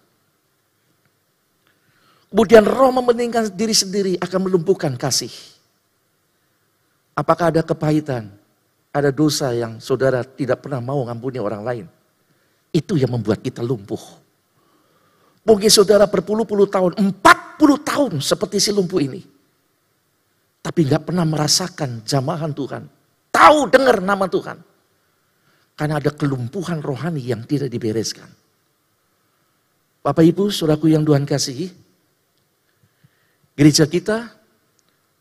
Kemudian 2.32 2.64
roh 2.64 2.96
mementingkan 2.96 3.52
diri 3.52 3.76
sendiri 3.76 4.14
akan 4.16 4.40
melumpuhkan 4.48 4.96
kasih. 4.96 5.34
Apakah 7.18 7.52
ada 7.52 7.60
kepahitan? 7.60 8.32
Ada 8.96 9.12
dosa 9.12 9.52
yang 9.52 9.84
saudara 9.84 10.24
tidak 10.24 10.64
pernah 10.64 10.80
mau 10.80 11.04
ngampuni 11.04 11.38
orang 11.38 11.62
lain? 11.62 11.86
Itu 12.72 12.96
yang 12.96 13.12
membuat 13.12 13.44
kita 13.44 13.60
lumpuh. 13.60 14.00
Mungkin 15.44 15.70
saudara 15.74 16.06
berpuluh-puluh 16.06 16.70
tahun, 16.70 16.92
empat 17.02 17.58
puluh 17.58 17.82
tahun 17.82 18.22
seperti 18.22 18.62
si 18.62 18.70
lumpuh 18.70 19.02
ini. 19.02 19.26
Tapi 20.62 20.80
nggak 20.86 21.10
pernah 21.10 21.26
merasakan 21.26 22.06
jamahan 22.06 22.54
Tuhan. 22.54 22.84
Tahu 23.34 23.60
dengar 23.74 24.06
nama 24.06 24.30
Tuhan. 24.30 24.69
Karena 25.80 25.96
ada 25.96 26.12
kelumpuhan 26.12 26.84
rohani 26.84 27.24
yang 27.24 27.48
tidak 27.48 27.72
dibereskan. 27.72 28.28
Bapak 30.04 30.28
Ibu, 30.28 30.52
saudaraku 30.52 30.92
yang 30.92 31.08
Tuhan 31.08 31.24
kasihi. 31.24 31.72
Gereja 33.56 33.88
kita, 33.88 34.28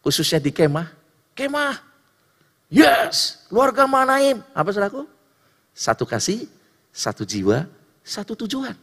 khususnya 0.02 0.42
di 0.42 0.50
kemah, 0.50 0.90
kemah 1.38 1.88
Yes, 2.68 3.48
keluarga 3.48 3.88
Manaim. 3.88 4.44
Apa 4.52 4.68
saudaraku? 4.68 5.08
Satu 5.72 6.04
kasih, 6.04 6.44
satu 6.92 7.24
jiwa, 7.24 7.64
satu 8.04 8.36
tujuan. 8.44 8.76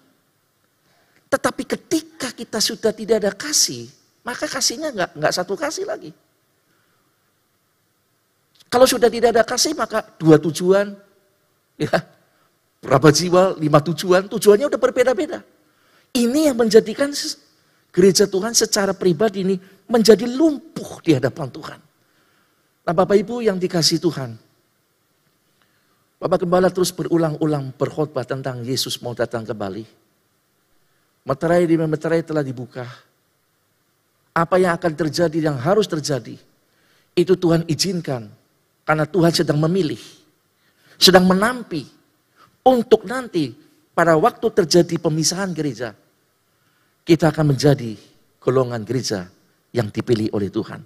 Tetapi 1.29 1.63
ketika 1.69 2.33
kita 2.33 2.57
sudah 2.57 2.89
tidak 2.89 3.21
ada 3.21 3.31
kasih, 3.35 3.85
maka 4.25 4.49
kasihnya 4.49 4.89
nggak 4.89 5.09
nggak 5.21 5.33
satu 5.33 5.53
kasih 5.53 5.85
lagi. 5.85 6.09
Kalau 8.73 8.89
sudah 8.89 9.11
tidak 9.11 9.37
ada 9.37 9.43
kasih, 9.45 9.77
maka 9.77 10.01
dua 10.17 10.41
tujuan, 10.41 10.97
ya 11.75 11.91
berapa 12.85 13.09
jiwa, 13.09 13.57
lima 13.57 13.79
tujuan, 13.81 14.29
tujuannya 14.29 14.69
udah 14.69 14.81
berbeda-beda. 14.81 15.41
Ini 16.15 16.53
yang 16.53 16.57
menjadikan 16.57 17.11
gereja 17.91 18.23
Tuhan 18.29 18.55
secara 18.55 18.95
pribadi 18.95 19.43
ini 19.43 19.55
menjadi 19.89 20.23
lumpuh 20.29 21.03
di 21.03 21.17
hadapan 21.17 21.47
Tuhan. 21.51 21.79
Nah 22.85 22.93
Bapak 22.93 23.17
Ibu 23.17 23.41
yang 23.41 23.57
dikasih 23.57 23.97
Tuhan. 23.99 24.37
Bapak 26.15 26.47
Gembala 26.47 26.71
terus 26.71 26.95
berulang-ulang 26.95 27.75
berkhotbah 27.75 28.23
tentang 28.23 28.63
Yesus 28.63 28.97
mau 29.03 29.11
datang 29.11 29.43
kembali. 29.43 29.83
Meterai 31.25 31.67
di 31.67 31.75
meterai 31.75 32.21
telah 32.23 32.45
dibuka. 32.45 32.85
Apa 34.31 34.55
yang 34.61 34.77
akan 34.77 34.93
terjadi, 34.95 35.37
yang 35.51 35.57
harus 35.59 35.89
terjadi. 35.89 36.39
Itu 37.17 37.35
Tuhan 37.35 37.67
izinkan. 37.67 38.31
Karena 38.85 39.03
Tuhan 39.03 39.33
sedang 39.33 39.59
memilih. 39.59 39.99
Sedang 40.95 41.27
menampi. 41.27 41.83
Untuk 42.65 43.05
nanti 43.05 43.53
pada 43.93 44.17
waktu 44.19 44.47
terjadi 44.51 44.99
pemisahan 44.99 45.53
gereja. 45.55 45.95
Kita 47.05 47.29
akan 47.29 47.53
menjadi 47.53 47.93
golongan 48.41 48.81
gereja 48.81 49.29
yang 49.69 49.93
dipilih 49.93 50.33
oleh 50.33 50.49
Tuhan. 50.49 50.81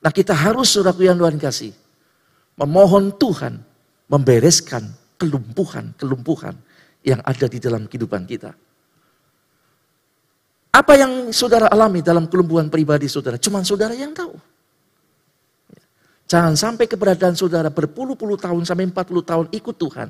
Nah 0.00 0.12
kita 0.14 0.32
harus 0.32 0.72
saudaraku 0.72 1.04
yang 1.04 1.20
Tuhan 1.20 1.36
kasih. 1.36 1.72
Memohon 2.56 3.20
Tuhan 3.20 3.60
membereskan 4.08 4.88
kelumpuhan-kelumpuhan 5.20 6.56
yang 7.04 7.20
ada 7.20 7.46
di 7.50 7.58
dalam 7.60 7.84
kehidupan 7.84 8.24
kita. 8.24 8.54
Apa 10.76 10.92
yang 10.94 11.32
saudara 11.32 11.72
alami 11.72 12.04
dalam 12.04 12.28
kelumpuhan 12.28 12.68
pribadi 12.68 13.08
saudara? 13.08 13.40
Cuma 13.40 13.64
saudara 13.64 13.96
yang 13.96 14.12
tahu. 14.12 14.36
Jangan 16.26 16.58
sampai 16.58 16.90
keberadaan 16.90 17.38
saudara 17.38 17.70
berpuluh-puluh 17.70 18.34
tahun 18.34 18.66
sampai 18.66 18.90
40 18.90 19.30
tahun 19.30 19.46
ikut 19.54 19.76
Tuhan. 19.78 20.08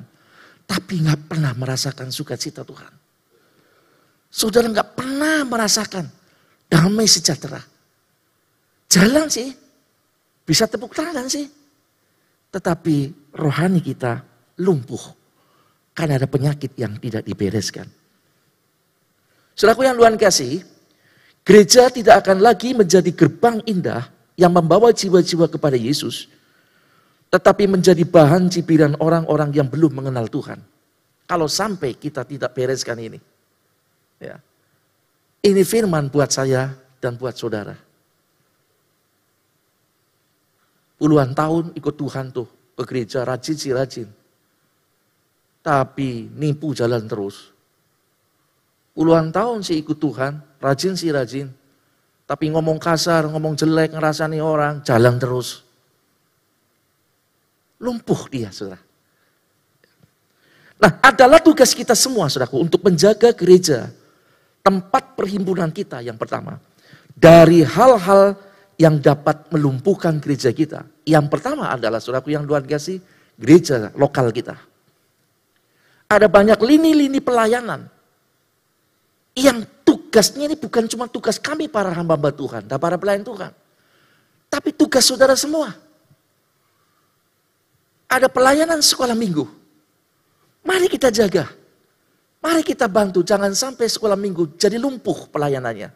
Tapi 0.67 0.93
nggak 1.05 1.29
pernah 1.29 1.53
merasakan 1.53 2.09
sukacita 2.09 2.65
Tuhan. 2.65 2.91
Saudara 4.27 4.65
nggak 4.67 4.97
pernah 4.97 5.45
merasakan 5.45 6.09
damai 6.65 7.05
sejahtera. 7.05 7.61
Jalan 8.89 9.29
sih, 9.29 9.49
Bisa 10.47 10.63
tepuk 10.63 10.95
tangan 10.95 11.27
sih. 11.27 11.43
Tetapi 12.47 12.95
rohani 13.35 13.83
kita 13.83 14.23
lumpuh. 14.63 15.11
Karena 15.91 16.15
ada 16.15 16.23
penyakit 16.23 16.71
yang 16.79 16.95
tidak 16.95 17.27
dibereskan. 17.27 17.83
Saudaraku 19.51 19.83
yang 19.83 19.99
luar 19.99 20.15
kasih, 20.15 20.63
gereja 21.43 21.91
tidak 21.91 22.23
akan 22.23 22.39
lagi 22.39 22.71
menjadi 22.71 23.11
gerbang 23.11 23.59
indah 23.67 24.07
yang 24.37 24.53
membawa 24.53 24.93
jiwa-jiwa 24.93 25.49
kepada 25.49 25.75
Yesus. 25.75 26.29
Tetapi 27.27 27.67
menjadi 27.67 28.05
bahan 28.07 28.47
cibiran 28.47 28.95
orang-orang 29.03 29.51
yang 29.51 29.67
belum 29.67 29.99
mengenal 29.99 30.31
Tuhan. 30.31 30.61
Kalau 31.27 31.49
sampai 31.51 31.97
kita 31.97 32.23
tidak 32.23 32.55
bereskan 32.55 32.95
ini. 33.01 33.19
Ya. 34.21 34.39
Ini 35.43 35.59
firman 35.67 36.07
buat 36.07 36.31
saya 36.31 36.71
dan 37.03 37.19
buat 37.19 37.35
saudara. 37.35 37.75
Puluhan 40.97 41.35
tahun 41.35 41.75
ikut 41.75 41.95
Tuhan 41.99 42.31
tuh 42.31 42.47
ke 42.79 42.83
gereja 42.87 43.27
rajin 43.27 43.57
sih 43.57 43.75
rajin. 43.75 44.07
Tapi 45.61 46.31
nipu 46.31 46.71
jalan 46.71 47.05
terus. 47.05 47.51
Puluhan 48.97 49.29
tahun 49.29 49.61
sih 49.61 49.77
ikut 49.83 49.99
Tuhan, 50.01 50.41
rajin 50.57 50.97
sih 50.97 51.13
rajin. 51.13 51.53
Tapi 52.27 52.51
ngomong 52.51 52.75
kasar, 52.75 53.23
ngomong 53.31 53.55
jelek, 53.55 53.95
ngerasani 53.95 54.43
orang, 54.43 54.83
jalan 54.83 55.15
terus. 55.15 55.63
Lumpuh 57.79 58.27
dia, 58.27 58.51
saudara. 58.51 58.83
Nah, 60.77 60.91
adalah 60.99 61.39
tugas 61.39 61.71
kita 61.71 61.95
semua, 61.95 62.27
saudaraku, 62.27 62.59
untuk 62.59 62.83
menjaga 62.83 63.31
gereja, 63.31 63.87
tempat 64.59 65.15
perhimpunan 65.15 65.71
kita 65.71 66.03
yang 66.03 66.19
pertama. 66.19 66.59
Dari 67.15 67.63
hal-hal 67.63 68.35
yang 68.75 68.99
dapat 68.99 69.47
melumpuhkan 69.49 70.19
gereja 70.19 70.51
kita. 70.51 70.83
Yang 71.07 71.31
pertama 71.31 71.71
adalah, 71.71 72.03
saudaraku 72.03 72.35
yang 72.35 72.43
luar 72.43 72.61
biasa, 72.61 72.99
gereja 73.39 73.89
lokal 73.95 74.35
kita. 74.35 74.59
Ada 76.11 76.27
banyak 76.27 76.59
lini-lini 76.59 77.23
pelayanan 77.23 77.87
yang 79.31 79.63
tugasnya 80.07 80.47
ini 80.47 80.55
bukan 80.55 80.87
cuma 80.87 81.11
tugas 81.11 81.35
kami 81.35 81.67
para 81.67 81.91
hamba-hamba 81.91 82.31
Tuhan 82.31 82.63
dan 82.63 82.79
para 82.79 82.95
pelayan 82.95 83.27
Tuhan. 83.27 83.51
Tapi 84.47 84.71
tugas 84.71 85.03
saudara 85.03 85.35
semua. 85.35 85.75
Ada 88.07 88.31
pelayanan 88.31 88.79
sekolah 88.79 89.11
minggu. 89.11 89.43
Mari 90.63 90.87
kita 90.87 91.11
jaga. 91.11 91.51
Mari 92.39 92.63
kita 92.63 92.87
bantu, 92.87 93.19
jangan 93.19 93.51
sampai 93.51 93.91
sekolah 93.91 94.15
minggu 94.15 94.55
jadi 94.55 94.79
lumpuh 94.79 95.27
pelayanannya. 95.27 95.91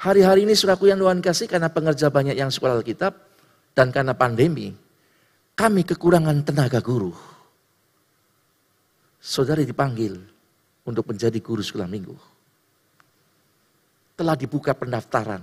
Hari-hari 0.00 0.48
ini 0.48 0.56
suraku 0.56 0.88
yang 0.88 0.96
Tuhan 0.96 1.20
kasih 1.20 1.44
karena 1.44 1.68
pengerja 1.68 2.08
banyak 2.08 2.32
yang 2.32 2.48
sekolah 2.48 2.80
Alkitab 2.80 3.12
dan 3.76 3.92
karena 3.92 4.16
pandemi, 4.16 4.72
kami 5.52 5.84
kekurangan 5.84 6.40
tenaga 6.48 6.80
guru 6.80 7.12
saudara 9.20 9.60
dipanggil 9.60 10.16
untuk 10.88 11.06
menjadi 11.12 11.36
guru 11.38 11.60
sekolah 11.60 11.86
minggu. 11.86 12.31
Telah 14.22 14.38
dibuka 14.38 14.70
pendaftaran. 14.70 15.42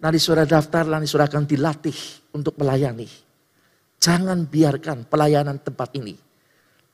Nanti 0.00 0.16
saudara 0.16 0.48
daftar, 0.48 0.88
nanti 0.88 1.04
saudara 1.04 1.28
akan 1.28 1.44
dilatih 1.44 1.92
untuk 2.32 2.56
melayani. 2.56 3.04
Jangan 4.00 4.48
biarkan 4.48 5.04
pelayanan 5.04 5.60
tempat 5.60 5.92
ini, 6.00 6.16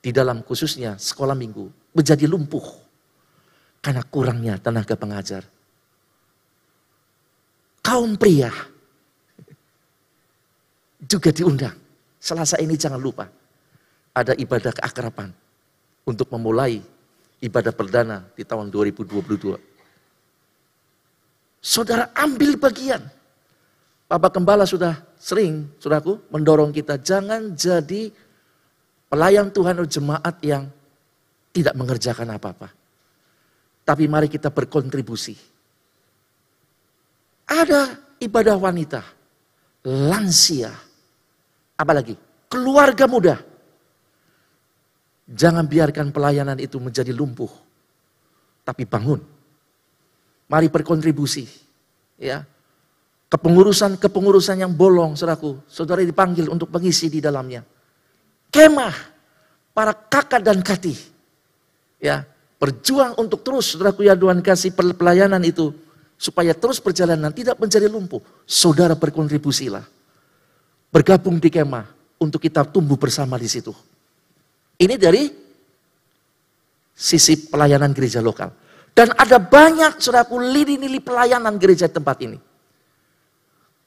di 0.03 0.11
dalam 0.11 0.43
khususnya 0.43 0.99
sekolah 0.99 1.39
minggu, 1.39 1.95
menjadi 1.95 2.27
lumpuh. 2.27 2.67
Karena 3.79 4.03
kurangnya 4.03 4.59
tenaga 4.59 4.99
pengajar. 4.99 5.47
Kaum 7.79 8.19
pria 8.19 8.51
juga 11.15 11.31
diundang. 11.31 11.79
Selasa 12.19 12.59
ini 12.59 12.75
jangan 12.75 12.99
lupa 12.99 13.31
ada 14.11 14.35
ibadah 14.35 14.75
keakraban 14.75 15.31
untuk 16.03 16.27
memulai 16.35 16.83
ibadah 17.39 17.71
perdana 17.71 18.27
di 18.35 18.43
tahun 18.43 18.67
2022. 18.75 19.74
Saudara 21.65 22.13
ambil 22.13 22.61
bagian. 22.61 23.01
Bapak 24.05 24.37
Gembala 24.37 24.69
sudah 24.69 25.01
sering, 25.17 25.73
saudaraku, 25.81 26.21
mendorong 26.29 26.69
kita 26.77 27.01
jangan 27.01 27.57
jadi 27.57 28.13
pelayan 29.09 29.49
Tuhan 29.49 29.81
atau 29.81 29.89
jemaat 29.89 30.37
yang 30.45 30.69
tidak 31.57 31.73
mengerjakan 31.73 32.37
apa-apa. 32.37 32.69
Tapi 33.81 34.05
mari 34.05 34.29
kita 34.29 34.53
berkontribusi. 34.53 35.33
Ada 37.49 37.97
ibadah 38.21 38.61
wanita, 38.61 39.01
lansia, 39.89 40.69
apalagi 41.81 42.13
keluarga 42.53 43.09
muda 43.09 43.37
Jangan 45.25 45.65
biarkan 45.65 46.13
pelayanan 46.13 46.61
itu 46.61 46.77
menjadi 46.77 47.09
lumpuh. 47.17 47.49
Tapi 48.65 48.85
bangun. 48.85 49.21
Mari 50.49 50.69
berkontribusi. 50.69 51.49
Ya. 52.21 52.45
Kepengurusan-kepengurusan 53.33 54.63
yang 54.63 54.73
bolong, 54.73 55.17
saudaraku. 55.19 55.59
Saudara 55.67 56.05
dipanggil 56.05 56.47
untuk 56.47 56.71
mengisi 56.71 57.11
di 57.11 57.19
dalamnya. 57.19 57.65
Kemah. 58.53 58.95
Para 59.75 59.91
kakak 59.91 60.45
dan 60.45 60.63
kati. 60.63 60.95
Ya. 61.99 62.23
Berjuang 62.63 63.19
untuk 63.19 63.43
terus, 63.43 63.75
saudaraku 63.75 64.07
ya 64.07 64.15
Tuhan 64.15 64.39
kasih 64.39 64.71
pelayanan 64.73 65.43
itu. 65.43 65.75
Supaya 66.15 66.55
terus 66.55 66.79
perjalanan 66.79 67.35
tidak 67.35 67.59
menjadi 67.59 67.91
lumpuh. 67.91 68.23
Saudara 68.47 68.95
berkontribusilah. 68.95 69.83
Bergabung 70.95 71.43
di 71.43 71.51
kemah. 71.51 71.91
Untuk 72.23 72.39
kita 72.39 72.63
tumbuh 72.63 72.95
bersama 72.95 73.35
di 73.35 73.51
situ. 73.51 73.75
Ini 74.79 74.95
dari 74.95 75.27
sisi 76.95 77.51
pelayanan 77.51 77.91
gereja 77.91 78.23
lokal. 78.23 78.64
Dan 78.95 79.11
ada 79.19 79.43
banyak 79.43 79.99
suraku 79.99 80.39
lini-lini 80.39 81.03
pelayanan 81.03 81.59
gereja 81.59 81.91
tempat 81.91 82.23
ini. 82.23 82.39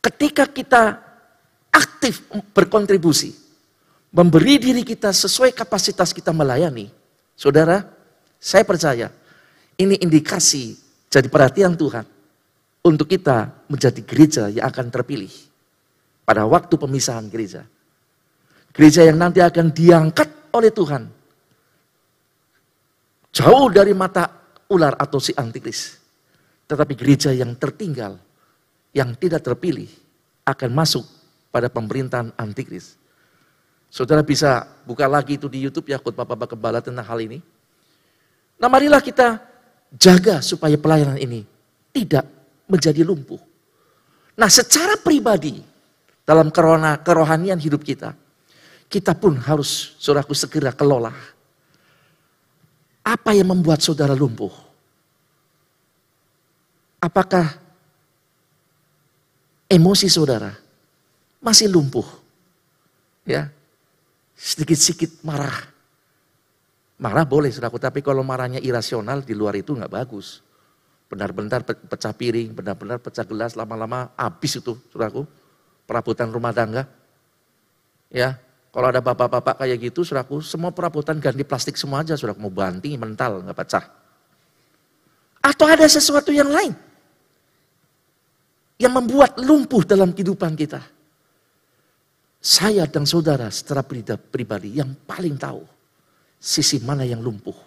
Ketika 0.04 0.44
kita 0.52 1.00
aktif 1.72 2.28
berkontribusi, 2.52 3.32
memberi 4.12 4.60
diri 4.60 4.84
kita 4.84 5.16
sesuai 5.16 5.56
kapasitas 5.56 6.12
kita 6.12 6.36
melayani, 6.36 6.92
saudara, 7.40 7.88
saya 8.36 8.68
percaya 8.68 9.08
ini 9.80 9.96
indikasi 10.04 10.76
jadi 11.08 11.32
perhatian 11.32 11.80
Tuhan 11.80 12.04
untuk 12.84 13.08
kita 13.08 13.64
menjadi 13.72 14.02
gereja 14.04 14.44
yang 14.52 14.68
akan 14.68 14.92
terpilih 14.92 15.32
pada 16.28 16.44
waktu 16.44 16.76
pemisahan 16.76 17.32
gereja. 17.32 17.64
Gereja 18.76 19.08
yang 19.08 19.16
nanti 19.16 19.40
akan 19.40 19.72
diangkat 19.72 20.52
oleh 20.52 20.70
Tuhan. 20.70 21.08
Jauh 23.32 23.68
dari 23.72 23.96
mata 23.96 24.47
ular 24.72 24.96
atau 25.00 25.20
si 25.20 25.32
antikris. 25.36 26.00
Tetapi 26.68 26.94
gereja 27.00 27.32
yang 27.32 27.56
tertinggal, 27.56 28.20
yang 28.92 29.16
tidak 29.16 29.44
terpilih, 29.44 29.88
akan 30.44 30.70
masuk 30.72 31.04
pada 31.52 31.72
pemerintahan 31.72 32.36
antikris. 32.36 33.00
Saudara 33.88 34.20
bisa 34.20 34.68
buka 34.84 35.08
lagi 35.08 35.40
itu 35.40 35.48
di 35.48 35.64
Youtube 35.64 35.88
ya 35.88 36.00
khutbah 36.00 36.28
Bapak 36.28 36.56
Kebala 36.56 36.84
tentang 36.84 37.08
hal 37.08 37.20
ini. 37.24 37.40
Nah 38.60 38.68
marilah 38.68 39.00
kita 39.00 39.40
jaga 39.96 40.44
supaya 40.44 40.76
pelayanan 40.76 41.16
ini 41.16 41.48
tidak 41.96 42.28
menjadi 42.68 43.08
lumpuh. 43.08 43.40
Nah 44.36 44.52
secara 44.52 45.00
pribadi 45.00 45.64
dalam 46.28 46.52
kerohanian 46.52 47.56
hidup 47.56 47.80
kita, 47.88 48.12
kita 48.92 49.16
pun 49.16 49.40
harus, 49.40 49.96
saudaraku, 50.00 50.36
segera 50.36 50.76
kelola. 50.76 51.16
Apa 53.08 53.32
yang 53.32 53.56
membuat 53.56 53.80
saudara 53.80 54.12
lumpuh? 54.12 54.52
Apakah 57.00 57.56
emosi 59.72 60.12
saudara 60.12 60.52
masih 61.40 61.72
lumpuh? 61.72 62.04
Ya, 63.24 63.48
sedikit-sedikit 64.36 65.24
marah. 65.24 65.72
Marah 67.00 67.24
boleh, 67.24 67.48
saudaraku, 67.48 67.80
tapi 67.80 68.04
kalau 68.04 68.28
marahnya 68.28 68.60
irasional 68.60 69.24
di 69.24 69.32
luar 69.32 69.56
itu 69.56 69.72
nggak 69.72 69.94
bagus. 69.94 70.44
Benar-benar 71.08 71.64
pecah 71.64 72.12
piring, 72.12 72.52
benar-benar 72.52 73.00
pecah 73.00 73.24
gelas, 73.24 73.56
lama-lama 73.56 74.12
habis 74.20 74.60
itu, 74.60 74.76
saudaraku. 74.92 75.24
Perabotan 75.88 76.28
rumah 76.28 76.52
tangga. 76.52 76.84
Ya, 78.12 78.36
kalau 78.78 78.94
ada 78.94 79.02
bapak-bapak 79.02 79.58
kayak 79.58 79.90
gitu, 79.90 80.06
suraku, 80.06 80.38
semua 80.38 80.70
perabotan 80.70 81.18
ganti 81.18 81.42
plastik 81.42 81.74
semua 81.74 82.06
aja, 82.06 82.14
suraku 82.14 82.46
mau 82.46 82.54
banting, 82.54 82.94
mental, 82.94 83.42
nggak 83.42 83.58
pecah. 83.58 83.82
Atau 85.42 85.66
ada 85.66 85.82
sesuatu 85.90 86.30
yang 86.30 86.46
lain 86.46 86.78
yang 88.78 88.94
membuat 88.94 89.42
lumpuh 89.42 89.82
dalam 89.82 90.14
kehidupan 90.14 90.54
kita. 90.54 90.86
Saya 92.38 92.86
dan 92.86 93.10
saudara 93.10 93.50
secara 93.50 93.82
pribadi 93.82 94.78
yang 94.78 94.94
paling 94.94 95.42
tahu 95.42 95.66
sisi 96.38 96.78
mana 96.78 97.02
yang 97.02 97.18
lumpuh. 97.18 97.58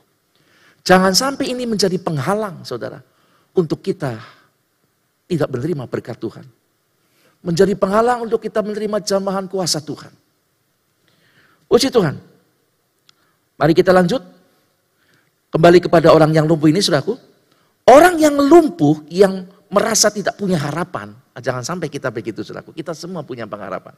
Jangan 0.86 1.10
sampai 1.10 1.50
ini 1.50 1.66
menjadi 1.66 1.98
penghalang 1.98 2.62
saudara 2.62 3.02
untuk 3.58 3.82
kita 3.82 4.14
tidak 5.26 5.50
menerima 5.50 5.90
berkat 5.90 6.22
Tuhan. 6.22 6.46
menjadi 7.42 7.74
penghalang 7.74 8.28
untuk 8.28 8.38
kita 8.38 8.62
menerima 8.62 9.02
jamahan 9.02 9.50
kuasa 9.50 9.82
Tuhan. 9.82 10.29
Puji 11.70 11.86
Tuhan. 11.86 12.18
Mari 13.54 13.72
kita 13.78 13.94
lanjut. 13.94 14.18
Kembali 15.54 15.78
kepada 15.78 16.10
orang 16.10 16.34
yang 16.34 16.50
lumpuh 16.50 16.66
ini, 16.66 16.82
saudaraku. 16.82 17.14
Orang 17.86 18.18
yang 18.18 18.34
lumpuh, 18.34 19.06
yang 19.06 19.46
merasa 19.70 20.10
tidak 20.10 20.34
punya 20.34 20.58
harapan. 20.58 21.14
Ah, 21.30 21.38
jangan 21.38 21.62
sampai 21.62 21.86
kita 21.86 22.10
begitu, 22.10 22.42
saudaraku. 22.42 22.74
Kita 22.74 22.90
semua 22.90 23.22
punya 23.22 23.46
pengharapan. 23.46 23.94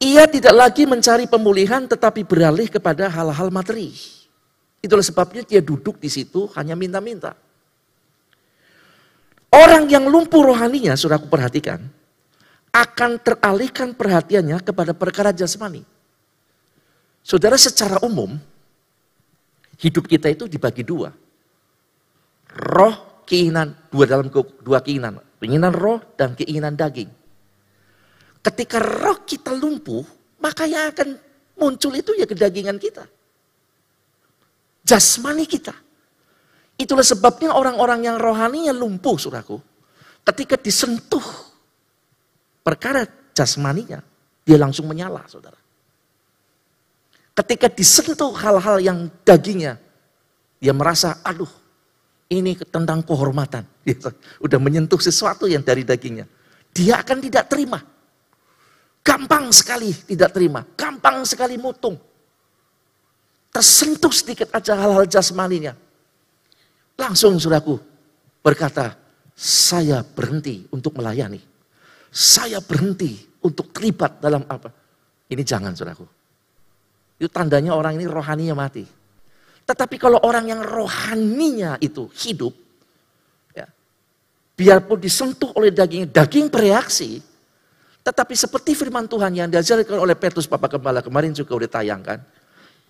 Ia 0.00 0.24
tidak 0.32 0.56
lagi 0.56 0.88
mencari 0.88 1.28
pemulihan, 1.28 1.84
tetapi 1.84 2.24
beralih 2.24 2.72
kepada 2.72 3.12
hal-hal 3.12 3.52
materi. 3.52 3.92
Itulah 4.80 5.04
sebabnya 5.04 5.44
dia 5.44 5.60
duduk 5.60 6.00
di 6.00 6.08
situ 6.08 6.48
hanya 6.56 6.72
minta-minta. 6.72 7.36
Orang 9.52 9.92
yang 9.92 10.08
lumpuh 10.08 10.40
rohaninya, 10.40 10.96
sudah 10.96 11.20
aku 11.20 11.28
perhatikan, 11.28 11.84
akan 12.70 13.18
teralihkan 13.18 13.94
perhatiannya 13.94 14.62
kepada 14.62 14.94
perkara 14.94 15.34
jasmani. 15.34 15.82
Saudara 17.20 17.58
secara 17.58 17.98
umum, 18.06 18.38
hidup 19.82 20.06
kita 20.06 20.30
itu 20.30 20.46
dibagi 20.46 20.86
dua. 20.86 21.10
Roh, 22.50 23.22
keinginan, 23.26 23.74
dua 23.90 24.04
dalam 24.06 24.30
dua 24.62 24.78
keinginan. 24.82 25.18
Keinginan 25.42 25.72
roh 25.74 25.98
dan 26.14 26.34
keinginan 26.38 26.78
daging. 26.78 27.10
Ketika 28.40 28.80
roh 28.80 29.20
kita 29.26 29.52
lumpuh, 29.52 30.04
maka 30.40 30.64
yang 30.64 30.88
akan 30.94 31.18
muncul 31.60 31.92
itu 31.92 32.16
ya 32.16 32.24
kedagingan 32.24 32.80
kita. 32.80 33.04
Jasmani 34.80 35.44
kita. 35.44 35.76
Itulah 36.80 37.04
sebabnya 37.04 37.52
orang-orang 37.52 38.08
yang 38.08 38.16
rohaninya 38.16 38.72
lumpuh, 38.72 39.20
suraku. 39.20 39.60
Ketika 40.24 40.56
disentuh 40.56 41.49
perkara 42.70 43.02
jasmaninya, 43.34 43.98
dia 44.46 44.54
langsung 44.54 44.86
menyala, 44.86 45.26
saudara. 45.26 45.58
Ketika 47.34 47.66
disentuh 47.66 48.30
hal-hal 48.38 48.78
yang 48.78 49.10
dagingnya, 49.26 49.74
dia 50.62 50.70
merasa, 50.70 51.18
aduh, 51.26 51.50
ini 52.30 52.54
tentang 52.70 53.02
kehormatan. 53.02 53.66
Dia 53.82 53.96
udah 54.38 54.58
menyentuh 54.62 55.02
sesuatu 55.02 55.50
yang 55.50 55.66
dari 55.66 55.82
dagingnya. 55.82 56.30
Dia 56.70 57.02
akan 57.02 57.18
tidak 57.18 57.50
terima. 57.50 57.82
Gampang 59.02 59.50
sekali 59.50 59.90
tidak 59.90 60.30
terima. 60.30 60.62
Gampang 60.78 61.26
sekali 61.26 61.58
mutung. 61.58 61.98
Tersentuh 63.50 64.14
sedikit 64.14 64.46
aja 64.54 64.78
hal-hal 64.78 65.10
jasmaninya 65.10 65.74
Langsung 67.00 67.40
suraku 67.40 67.80
berkata, 68.44 68.92
saya 69.32 70.04
berhenti 70.04 70.68
untuk 70.68 71.00
melayani. 71.00 71.40
Saya 72.10 72.58
berhenti 72.58 73.16
untuk 73.46 73.70
terlibat 73.70 74.18
dalam 74.18 74.42
apa. 74.50 74.70
Ini 75.30 75.42
jangan 75.46 75.72
suraku. 75.74 76.06
Itu 77.16 77.30
tandanya 77.30 77.72
orang 77.78 77.96
ini 77.96 78.10
rohaninya 78.10 78.54
mati. 78.58 78.82
Tetapi 79.62 79.96
kalau 79.96 80.18
orang 80.26 80.50
yang 80.50 80.60
rohaninya 80.66 81.78
itu 81.78 82.10
hidup, 82.10 82.50
ya, 83.54 83.70
biarpun 84.58 84.98
disentuh 84.98 85.54
oleh 85.54 85.70
dagingnya, 85.70 86.10
daging 86.10 86.50
bereaksi, 86.50 87.22
tetapi 88.02 88.34
seperti 88.34 88.74
firman 88.74 89.06
Tuhan 89.06 89.30
yang 89.30 89.46
diajarkan 89.46 90.02
oleh 90.02 90.18
Petrus 90.18 90.50
Bapak 90.50 90.74
Gembala 90.74 91.04
kemarin 91.06 91.30
juga 91.30 91.54
udah 91.54 91.70
tayangkan, 91.70 92.18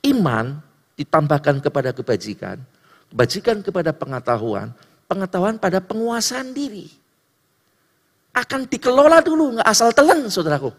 iman 0.08 0.56
ditambahkan 0.96 1.60
kepada 1.60 1.92
kebajikan, 1.92 2.56
Bajikan 3.10 3.58
kepada 3.58 3.90
pengetahuan, 3.90 4.70
pengetahuan 5.10 5.58
pada 5.58 5.82
penguasaan 5.82 6.54
diri. 6.54 6.86
Akan 8.30 8.70
dikelola 8.70 9.18
dulu, 9.26 9.58
nggak 9.58 9.66
asal 9.66 9.90
telan 9.90 10.30
saudaraku. 10.30 10.70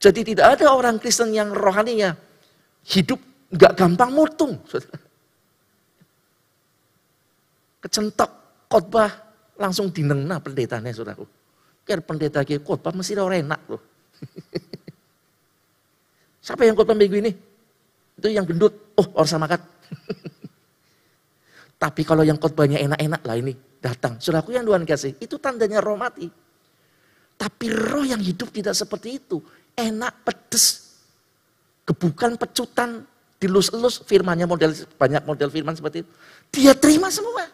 Jadi 0.00 0.32
tidak 0.32 0.56
ada 0.56 0.72
orang 0.72 0.96
Kristen 0.96 1.34
yang 1.34 1.52
rohaninya 1.52 2.16
hidup 2.88 3.20
nggak 3.50 3.72
gampang 3.74 4.10
mutung. 4.14 4.62
Saudara. 4.64 4.96
Kecentok 7.82 8.30
khotbah 8.70 9.10
langsung 9.58 9.90
dinengna 9.90 10.38
pendetanya 10.38 10.94
saudaraku. 10.94 11.26
Kira 11.84 12.00
pendeta 12.00 12.46
kayak 12.46 12.62
khotbah 12.62 12.94
mesti 12.94 13.18
orang 13.18 13.50
enak 13.50 13.60
loh. 13.66 13.82
Siapa 16.46 16.64
yang 16.64 16.78
khotbah 16.78 16.94
minggu 16.94 17.18
ini? 17.18 17.32
Itu 18.16 18.30
yang 18.30 18.46
gendut. 18.46 18.94
Oh, 18.94 19.04
orang 19.18 19.28
sama 19.28 19.50
kat. 19.50 19.58
Tapi 21.82 22.06
kalau 22.06 22.22
yang 22.22 22.38
khotbahnya 22.38 22.78
enak-enak 22.78 23.22
lah 23.26 23.36
ini 23.36 23.69
datang. 23.80 24.20
Saudaraku 24.20 24.54
yang 24.54 24.68
Tuhan 24.68 24.84
kasih, 24.84 25.16
itu 25.18 25.40
tandanya 25.40 25.80
roh 25.80 25.96
mati. 25.96 26.28
Tapi 27.40 27.66
roh 27.72 28.04
yang 28.04 28.20
hidup 28.20 28.52
tidak 28.52 28.76
seperti 28.76 29.16
itu. 29.16 29.40
Enak, 29.72 30.22
pedes, 30.22 30.94
gebukan, 31.88 32.36
pecutan, 32.36 33.08
dilus-elus 33.40 34.04
firmannya 34.04 34.44
model 34.44 34.76
banyak 35.00 35.24
model 35.24 35.48
firman 35.48 35.72
seperti 35.72 36.04
itu. 36.04 36.10
Dia 36.52 36.76
terima 36.76 37.08
semua. 37.08 37.48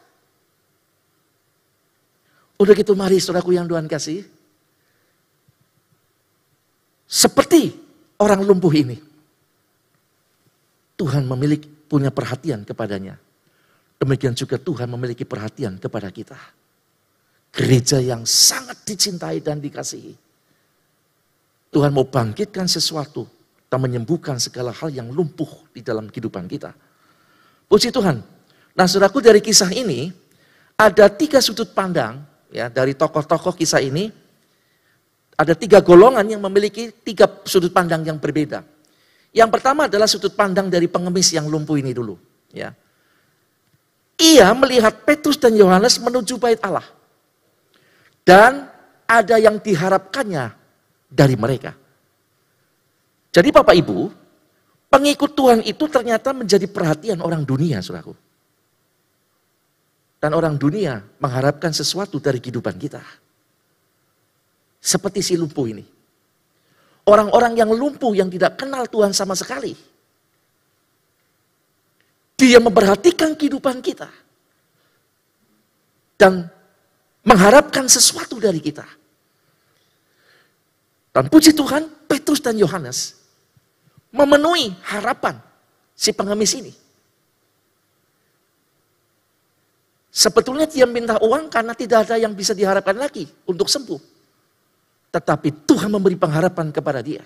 Udah 2.58 2.74
gitu 2.74 2.98
mari 2.98 3.22
saudaraku 3.22 3.54
yang 3.54 3.70
Tuhan 3.70 3.86
kasih. 3.86 4.26
Seperti 7.06 7.70
orang 8.18 8.42
lumpuh 8.42 8.74
ini. 8.74 8.98
Tuhan 10.96 11.28
memiliki 11.28 11.68
punya 11.68 12.10
perhatian 12.10 12.66
kepadanya. 12.66 13.20
Demikian 13.96 14.36
juga 14.36 14.60
Tuhan 14.60 14.88
memiliki 14.92 15.24
perhatian 15.24 15.80
kepada 15.80 16.12
kita. 16.12 16.36
Gereja 17.48 17.96
yang 17.96 18.28
sangat 18.28 18.84
dicintai 18.84 19.40
dan 19.40 19.56
dikasihi. 19.56 20.12
Tuhan 21.72 21.92
mau 21.92 22.04
bangkitkan 22.04 22.68
sesuatu 22.68 23.24
dan 23.66 23.80
menyembuhkan 23.80 24.36
segala 24.36 24.70
hal 24.76 24.92
yang 24.92 25.08
lumpuh 25.08 25.48
di 25.72 25.80
dalam 25.80 26.12
kehidupan 26.12 26.44
kita. 26.44 26.76
Puji 27.66 27.88
Tuhan. 27.90 28.20
Nah 28.76 28.84
saudaraku 28.84 29.24
dari 29.24 29.40
kisah 29.40 29.72
ini, 29.72 30.12
ada 30.76 31.08
tiga 31.08 31.40
sudut 31.40 31.72
pandang 31.72 32.20
ya 32.52 32.68
dari 32.68 32.92
tokoh-tokoh 32.92 33.56
kisah 33.56 33.80
ini. 33.80 34.12
Ada 35.36 35.52
tiga 35.52 35.84
golongan 35.84 36.24
yang 36.24 36.40
memiliki 36.40 36.88
tiga 37.04 37.28
sudut 37.44 37.68
pandang 37.68 38.00
yang 38.04 38.16
berbeda. 38.16 38.64
Yang 39.36 39.50
pertama 39.52 39.84
adalah 39.84 40.08
sudut 40.08 40.32
pandang 40.32 40.72
dari 40.72 40.88
pengemis 40.88 41.28
yang 41.36 41.44
lumpuh 41.44 41.76
ini 41.76 41.92
dulu. 41.92 42.16
Ya, 42.56 42.72
ia 44.16 44.48
melihat 44.56 45.04
Petrus 45.04 45.36
dan 45.36 45.52
Yohanes 45.52 46.00
menuju 46.00 46.40
bait 46.40 46.60
Allah. 46.64 46.84
Dan 48.26 48.66
ada 49.06 49.36
yang 49.38 49.60
diharapkannya 49.62 50.50
dari 51.06 51.36
mereka. 51.38 51.76
Jadi 53.30 53.48
Bapak 53.52 53.76
Ibu, 53.76 54.10
pengikut 54.90 55.30
Tuhan 55.36 55.60
itu 55.62 55.84
ternyata 55.86 56.32
menjadi 56.32 56.66
perhatian 56.66 57.20
orang 57.22 57.44
dunia, 57.44 57.78
suraku. 57.84 58.16
Dan 60.16 60.32
orang 60.32 60.56
dunia 60.56 61.04
mengharapkan 61.20 61.70
sesuatu 61.70 62.18
dari 62.18 62.40
kehidupan 62.40 62.74
kita. 62.80 63.04
Seperti 64.80 65.20
si 65.20 65.36
lumpuh 65.36 65.68
ini. 65.70 65.84
Orang-orang 67.06 67.54
yang 67.54 67.70
lumpuh 67.70 68.16
yang 68.16 68.26
tidak 68.26 68.58
kenal 68.58 68.90
Tuhan 68.90 69.14
sama 69.14 69.38
sekali 69.38 69.95
dia 72.36 72.60
memperhatikan 72.60 73.32
kehidupan 73.32 73.80
kita. 73.80 74.12
Dan 76.16 76.48
mengharapkan 77.24 77.88
sesuatu 77.88 78.40
dari 78.40 78.60
kita. 78.60 78.84
Dan 81.12 81.32
puji 81.32 81.56
Tuhan, 81.56 81.88
Petrus 82.06 82.44
dan 82.44 82.56
Yohanes 82.60 83.16
memenuhi 84.16 84.72
harapan 84.84 85.36
si 85.92 86.12
pengemis 86.12 86.52
ini. 86.56 86.72
Sebetulnya 90.16 90.64
dia 90.64 90.88
minta 90.88 91.20
uang 91.20 91.52
karena 91.52 91.76
tidak 91.76 92.08
ada 92.08 92.16
yang 92.16 92.32
bisa 92.32 92.56
diharapkan 92.56 92.96
lagi 92.96 93.28
untuk 93.44 93.68
sembuh. 93.68 94.00
Tetapi 95.12 95.68
Tuhan 95.68 95.92
memberi 95.92 96.16
pengharapan 96.16 96.72
kepada 96.72 97.04
dia. 97.04 97.20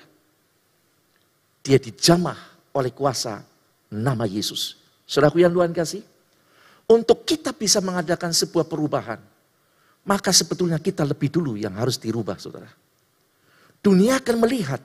Dia 1.62 1.78
dijamah 1.78 2.34
oleh 2.74 2.90
kuasa 2.90 3.46
nama 3.94 4.26
Yesus. 4.26 4.79
Saudaraku 5.10 5.42
yang 5.42 5.50
Tuhan 5.50 5.74
kasih, 5.74 6.06
untuk 6.86 7.26
kita 7.26 7.50
bisa 7.50 7.82
mengadakan 7.82 8.30
sebuah 8.30 8.70
perubahan, 8.70 9.18
maka 10.06 10.30
sebetulnya 10.30 10.78
kita 10.78 11.02
lebih 11.02 11.34
dulu 11.34 11.58
yang 11.58 11.74
harus 11.74 11.98
dirubah, 11.98 12.38
saudara. 12.38 12.70
Dunia 13.82 14.22
akan 14.22 14.36
melihat, 14.38 14.78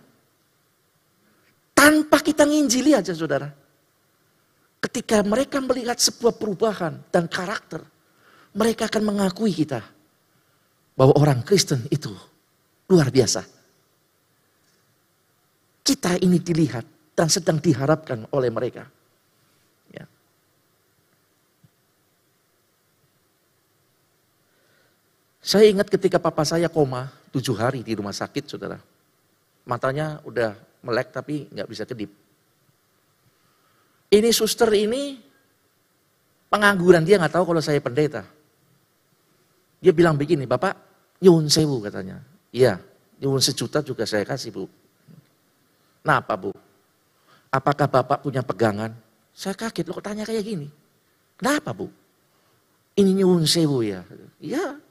tanpa 1.78 2.26
kita 2.26 2.42
nginjili 2.42 2.98
aja, 2.98 3.14
saudara. 3.14 3.54
Ketika 4.82 5.22
mereka 5.22 5.62
melihat 5.62 6.02
sebuah 6.02 6.34
perubahan 6.42 7.06
dan 7.14 7.30
karakter, 7.30 7.86
mereka 8.58 8.90
akan 8.90 9.04
mengakui 9.06 9.54
kita 9.54 9.86
bahwa 10.98 11.14
orang 11.22 11.46
Kristen 11.46 11.86
itu 11.94 12.10
luar 12.90 13.14
biasa. 13.14 13.46
Kita 15.86 16.18
ini 16.18 16.42
dilihat 16.42 17.14
dan 17.14 17.30
sedang 17.30 17.62
diharapkan 17.62 18.26
oleh 18.34 18.50
mereka. 18.50 18.95
Saya 25.46 25.70
ingat 25.70 25.94
ketika 25.94 26.18
papa 26.18 26.42
saya 26.42 26.66
koma 26.74 27.06
tujuh 27.30 27.54
hari 27.54 27.86
di 27.86 27.94
rumah 27.94 28.18
sakit, 28.18 28.50
saudara. 28.50 28.82
Matanya 29.70 30.18
udah 30.26 30.58
melek 30.82 31.14
tapi 31.14 31.46
nggak 31.54 31.70
bisa 31.70 31.86
kedip. 31.86 32.10
Ini 34.10 34.30
suster 34.34 34.74
ini 34.74 35.22
pengangguran, 36.50 37.06
dia 37.06 37.22
nggak 37.22 37.38
tahu 37.38 37.46
kalau 37.54 37.62
saya 37.62 37.78
pendeta. 37.78 38.26
Dia 39.78 39.94
bilang 39.94 40.18
begini, 40.18 40.50
Bapak 40.50 40.74
nyun 41.22 41.46
sewu 41.46 41.78
katanya. 41.78 42.26
Iya, 42.50 42.82
nyun 43.22 43.38
sejuta 43.38 43.86
juga 43.86 44.10
saya 44.10 44.26
kasih 44.26 44.50
bu. 44.50 44.66
Nah 46.02 46.26
apa 46.26 46.34
bu? 46.34 46.58
Apakah 47.54 47.86
Bapak 47.86 48.26
punya 48.26 48.42
pegangan? 48.42 48.98
Saya 49.30 49.54
kaget, 49.54 49.94
lo 49.94 50.02
tanya 50.02 50.26
kayak 50.26 50.42
gini? 50.42 50.74
Kenapa 51.38 51.70
bu? 51.70 51.86
Ini 52.98 53.22
nyun 53.22 53.46
sewu 53.46 53.86
ya? 53.86 54.02
Iya, 54.42 54.82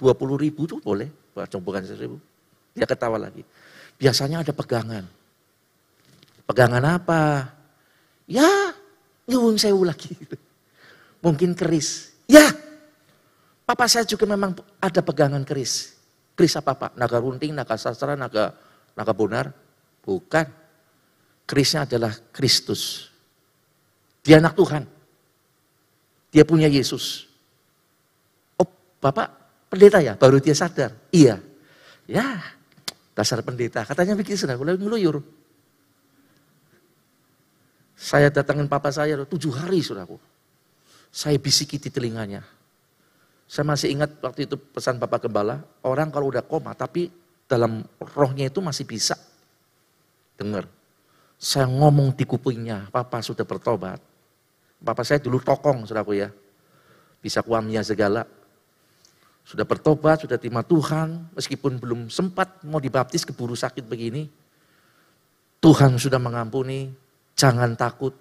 20 0.00 0.16
ribu 0.40 0.64
tuh 0.64 0.80
boleh, 0.80 1.12
bukan 1.36 1.84
seribu. 1.84 2.16
Dia 2.72 2.88
ketawa 2.88 3.20
lagi. 3.20 3.44
Biasanya 4.00 4.40
ada 4.40 4.56
pegangan. 4.56 5.04
Pegangan 6.48 6.80
apa? 6.88 7.52
Ya, 8.24 8.72
nyuwun 9.28 9.60
sewu 9.60 9.84
lagi. 9.84 10.16
Mungkin 11.24 11.52
keris. 11.52 12.16
Ya, 12.24 12.48
papa 13.68 13.84
saya 13.84 14.08
juga 14.08 14.24
memang 14.24 14.56
ada 14.80 15.04
pegangan 15.04 15.44
keris. 15.44 16.00
Keris 16.32 16.56
apa 16.56 16.72
pak? 16.72 16.90
Naga 16.96 17.20
runting, 17.20 17.52
naga 17.52 17.76
sastra, 17.76 18.16
naga, 18.16 18.56
naga 18.96 19.12
bonar? 19.12 19.52
Bukan. 20.00 20.48
Kerisnya 21.44 21.84
adalah 21.84 22.16
Kristus. 22.32 23.12
Dia 24.24 24.40
anak 24.40 24.56
Tuhan. 24.56 24.88
Dia 26.32 26.46
punya 26.46 26.70
Yesus. 26.70 27.26
Oh, 28.56 28.70
Bapak 29.02 29.39
pendeta 29.70 30.02
ya? 30.02 30.18
Baru 30.18 30.42
dia 30.42 30.52
sadar. 30.52 30.92
Iya. 31.14 31.38
Ya, 32.10 32.42
dasar 33.14 33.38
pendeta. 33.46 33.86
Katanya 33.86 34.18
bikin 34.18 34.34
sudah, 34.34 34.58
mulai 34.58 34.74
ngeluyur. 34.74 35.22
Saya 37.94 38.32
datangin 38.34 38.66
papa 38.66 38.90
saya 38.90 39.14
tujuh 39.22 39.54
hari 39.54 39.78
saudaraku. 39.78 40.18
Saya 41.14 41.38
bisiki 41.38 41.78
di 41.78 41.92
telinganya. 41.92 42.42
Saya 43.50 43.66
masih 43.66 43.94
ingat 43.94 44.14
waktu 44.22 44.46
itu 44.46 44.54
pesan 44.54 44.96
Bapak 45.02 45.26
Gembala, 45.26 45.58
orang 45.82 46.08
kalau 46.14 46.30
udah 46.30 46.46
koma 46.46 46.70
tapi 46.70 47.10
dalam 47.50 47.82
rohnya 48.14 48.46
itu 48.46 48.62
masih 48.62 48.86
bisa 48.86 49.18
dengar. 50.38 50.70
Saya 51.34 51.66
ngomong 51.66 52.14
di 52.14 52.22
kupingnya, 52.22 52.88
Papa 52.94 53.18
sudah 53.20 53.42
bertobat. 53.42 53.98
Papa 54.80 55.02
saya 55.02 55.20
dulu 55.20 55.42
tokong, 55.42 55.82
saudaraku 55.84 56.14
ya. 56.16 56.30
Bisa 57.20 57.42
kuamnya 57.42 57.82
segala. 57.84 58.24
Sudah 59.50 59.66
bertobat, 59.66 60.22
sudah 60.22 60.38
terima 60.38 60.62
Tuhan, 60.62 61.26
meskipun 61.34 61.82
belum 61.82 62.06
sempat 62.06 62.62
mau 62.62 62.78
dibaptis 62.78 63.26
keburu 63.26 63.58
sakit 63.58 63.82
begini. 63.82 64.30
Tuhan 65.58 65.98
sudah 65.98 66.22
mengampuni, 66.22 66.86
jangan 67.34 67.74
takut. 67.74 68.14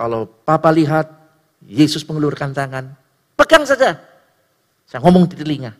Kalau 0.00 0.24
Papa 0.24 0.72
lihat, 0.72 1.12
Yesus 1.60 2.08
mengelurkan 2.08 2.56
tangan, 2.56 2.88
pegang 3.36 3.68
saja. 3.68 4.00
Saya 4.88 5.04
ngomong 5.04 5.28
di 5.28 5.36
telinga. 5.36 5.76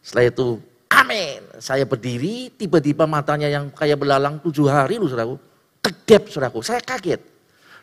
Setelah 0.00 0.32
itu, 0.32 0.56
amin. 0.88 1.44
Saya 1.60 1.84
berdiri, 1.84 2.48
tiba-tiba 2.56 3.04
matanya 3.04 3.52
yang 3.52 3.68
kayak 3.68 4.00
belalang 4.00 4.40
tujuh 4.40 4.72
hari 4.72 4.96
lu 4.96 5.04
saudaraku. 5.04 5.36
Kedep 5.84 6.32
saudaraku, 6.32 6.64
saya 6.64 6.80
kaget. 6.80 7.20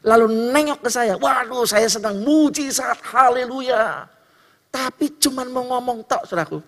Lalu 0.01 0.49
nengok 0.49 0.81
ke 0.81 0.89
saya, 0.89 1.21
waduh 1.21 1.69
saya 1.69 1.85
sedang 1.85 2.17
mujizat, 2.25 2.97
haleluya. 3.13 4.09
Tapi 4.75 5.15
cuman 5.23 5.47
mau 5.55 5.63
ngomong 5.71 6.03
tok, 6.03 6.27
saudaraku. 6.27 6.59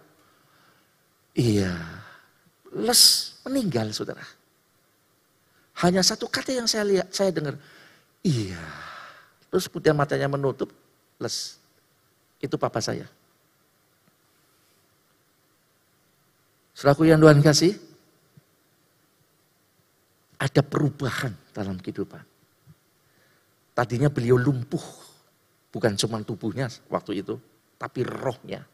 Iya, 1.35 1.75
les 2.79 3.35
meninggal, 3.43 3.91
saudara. 3.91 4.23
Hanya 5.83 5.99
satu 5.99 6.31
kata 6.31 6.55
yang 6.55 6.71
saya 6.71 6.87
lihat, 6.87 7.11
saya 7.11 7.35
dengar, 7.35 7.59
iya. 8.23 8.63
Terus 9.51 9.67
kemudian 9.67 9.91
matanya 9.91 10.31
menutup, 10.31 10.71
les. 11.19 11.59
Itu 12.39 12.55
papa 12.55 12.79
saya. 12.79 13.11
Saudaraku 16.79 17.11
yang 17.11 17.19
Tuhan 17.19 17.43
kasih, 17.43 17.75
ada 20.39 20.63
perubahan 20.63 21.35
dalam 21.51 21.75
kehidupan. 21.75 22.23
Tadinya 23.75 24.07
beliau 24.07 24.39
lumpuh, 24.39 24.81
bukan 25.75 25.99
cuma 25.99 26.23
tubuhnya 26.23 26.71
waktu 26.87 27.19
itu, 27.19 27.35
tapi 27.77 28.01
rohnya. 28.03 28.65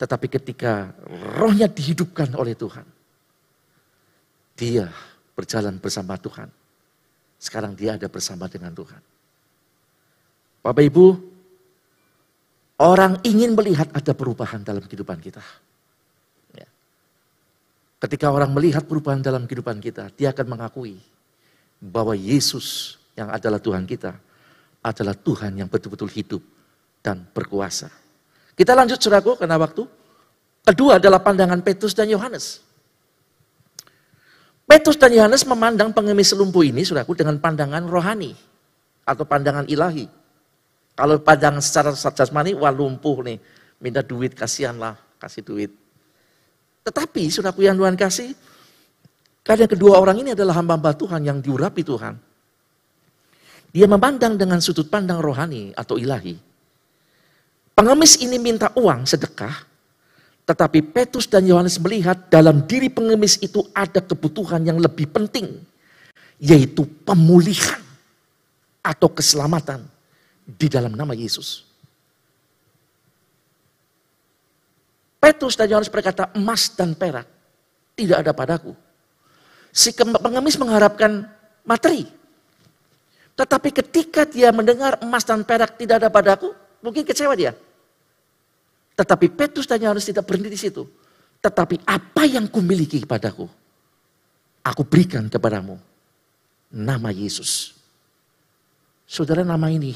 Tetapi 0.00 0.26
ketika 0.26 0.90
rohnya 1.38 1.70
dihidupkan 1.70 2.34
oleh 2.34 2.58
Tuhan, 2.58 2.82
dia 4.58 4.90
berjalan 5.36 5.78
bersama 5.78 6.18
Tuhan. 6.18 6.50
Sekarang 7.38 7.76
dia 7.78 7.94
ada 7.94 8.10
bersama 8.10 8.50
dengan 8.50 8.74
Tuhan. 8.74 8.98
Bapak 10.62 10.82
Ibu, 10.82 11.06
orang 12.82 13.22
ingin 13.22 13.54
melihat 13.54 13.90
ada 13.94 14.12
perubahan 14.14 14.62
dalam 14.62 14.82
kehidupan 14.86 15.18
kita. 15.18 15.42
Ya. 16.54 16.66
Ketika 18.02 18.30
orang 18.30 18.50
melihat 18.54 18.86
perubahan 18.86 19.22
dalam 19.22 19.46
kehidupan 19.46 19.78
kita, 19.82 20.10
dia 20.14 20.30
akan 20.30 20.54
mengakui 20.54 20.98
bahwa 21.82 22.14
Yesus 22.14 22.98
yang 23.18 23.30
adalah 23.30 23.58
Tuhan 23.58 23.86
kita 23.86 24.14
adalah 24.82 25.14
Tuhan 25.14 25.58
yang 25.58 25.66
betul-betul 25.70 26.10
hidup 26.10 26.42
dan 27.02 27.26
berkuasa. 27.34 27.90
Kita 28.54 28.72
lanjut 28.78 29.02
saudaraku 29.02 29.36
karena 29.36 29.58
waktu. 29.58 29.84
Kedua 30.62 31.02
adalah 31.02 31.18
pandangan 31.18 31.58
Petrus 31.58 31.90
dan 31.90 32.06
Yohanes. 32.06 32.62
Petrus 34.62 34.94
dan 34.94 35.10
Yohanes 35.10 35.42
memandang 35.42 35.90
pengemis 35.90 36.30
lumpuh 36.38 36.62
ini 36.62 36.86
saudaraku 36.86 37.18
dengan 37.18 37.42
pandangan 37.42 37.82
rohani 37.90 38.30
atau 39.02 39.26
pandangan 39.26 39.66
ilahi. 39.66 40.06
Kalau 40.94 41.18
pandangan 41.18 41.58
secara 41.58 41.90
jasmani, 41.92 42.54
wah 42.54 42.70
lumpuh 42.70 43.26
nih, 43.26 43.42
minta 43.82 44.06
duit, 44.06 44.38
kasihanlah, 44.38 44.94
kasih 45.18 45.42
duit. 45.42 45.74
Tetapi 46.86 47.26
saudaraku 47.26 47.66
yang 47.66 47.74
Tuhan 47.74 47.98
kasih, 47.98 48.30
karena 49.42 49.66
kedua 49.66 49.98
orang 49.98 50.22
ini 50.22 50.38
adalah 50.38 50.62
hamba-hamba 50.62 50.94
Tuhan 50.94 51.26
yang 51.26 51.42
diurapi 51.42 51.82
Tuhan. 51.82 52.14
Dia 53.74 53.90
memandang 53.90 54.38
dengan 54.38 54.62
sudut 54.62 54.86
pandang 54.86 55.18
rohani 55.18 55.74
atau 55.74 55.98
ilahi. 55.98 56.51
Pengemis 57.72 58.20
ini 58.20 58.36
minta 58.36 58.68
uang 58.76 59.08
sedekah, 59.08 59.64
tetapi 60.44 60.84
Petrus 60.92 61.24
dan 61.24 61.48
Yohanes 61.48 61.80
melihat 61.80 62.28
dalam 62.28 62.68
diri 62.68 62.92
pengemis 62.92 63.40
itu 63.40 63.64
ada 63.72 64.04
kebutuhan 64.04 64.60
yang 64.60 64.76
lebih 64.76 65.08
penting, 65.08 65.56
yaitu 66.36 66.84
pemulihan 67.08 67.80
atau 68.84 69.08
keselamatan 69.08 69.86
di 70.44 70.68
dalam 70.68 70.92
nama 70.92 71.16
Yesus. 71.16 71.64
Petrus 75.22 75.54
dan 75.54 75.70
Yohanes 75.70 75.86
berkata, 75.86 76.28
emas 76.34 76.74
dan 76.74 76.98
perak 76.98 77.30
tidak 77.94 78.26
ada 78.26 78.32
padaku. 78.34 78.74
Si 79.70 79.94
pengemis 79.96 80.58
mengharapkan 80.58 81.24
materi. 81.62 82.04
Tetapi 83.38 83.70
ketika 83.72 84.26
dia 84.28 84.52
mendengar 84.52 85.00
emas 85.00 85.24
dan 85.24 85.46
perak 85.46 85.78
tidak 85.78 86.02
ada 86.02 86.10
padaku, 86.12 86.52
Mungkin 86.82 87.06
kecewa 87.06 87.32
dia. 87.38 87.54
Tetapi 88.98 89.32
Petrus 89.32 89.64
dan 89.64 89.80
Yohanes 89.80 90.04
tidak 90.04 90.26
berhenti 90.26 90.50
di 90.52 90.60
situ. 90.60 90.84
Tetapi 91.42 91.86
apa 91.88 92.22
yang 92.28 92.46
kumiliki 92.46 93.02
padaku, 93.02 93.46
aku 94.62 94.82
berikan 94.86 95.26
kepadamu. 95.26 95.78
Nama 96.72 97.10
Yesus. 97.10 97.74
Saudara 99.06 99.44
nama 99.44 99.68
ini 99.68 99.92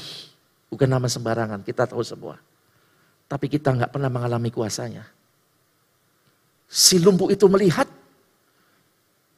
bukan 0.67 0.87
nama 0.87 1.07
sembarangan, 1.07 1.63
kita 1.63 1.87
tahu 1.87 2.03
semua. 2.03 2.37
Tapi 3.27 3.51
kita 3.51 3.75
nggak 3.75 3.91
pernah 3.91 4.11
mengalami 4.11 4.51
kuasanya. 4.51 5.03
Si 6.67 6.99
lumpuh 6.99 7.31
itu 7.31 7.47
melihat 7.47 7.87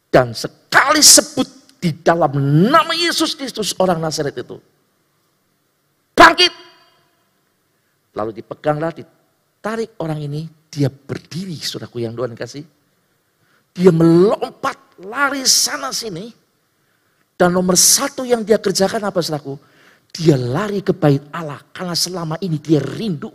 dan 0.10 0.34
sekali 0.34 1.00
sebut 1.00 1.46
di 1.78 1.94
dalam 2.02 2.34
nama 2.68 2.92
Yesus 2.92 3.38
Kristus 3.38 3.78
orang 3.78 4.02
Nazaret 4.02 4.34
itu. 4.34 4.58
Bangkit 6.18 6.52
Lalu 8.18 8.42
dipeganglah, 8.42 8.94
ditarik 8.94 9.98
orang 10.02 10.20
ini, 10.26 10.42
dia 10.70 10.90
berdiri, 10.90 11.58
saudaraku 11.58 12.02
yang 12.02 12.14
Tuhan 12.14 12.34
kasih. 12.34 12.66
Dia 13.74 13.92
melompat, 13.94 15.02
lari 15.06 15.46
sana 15.46 15.94
sini. 15.94 16.30
Dan 17.40 17.56
nomor 17.56 17.80
satu 17.80 18.28
yang 18.28 18.44
dia 18.44 18.60
kerjakan 18.60 19.08
apa 19.08 19.24
saudaraku? 19.24 19.56
Dia 20.10 20.36
lari 20.36 20.82
ke 20.82 20.92
bait 20.92 21.22
Allah. 21.32 21.62
Karena 21.72 21.96
selama 21.96 22.36
ini 22.42 22.58
dia 22.60 22.82
rindu 22.82 23.32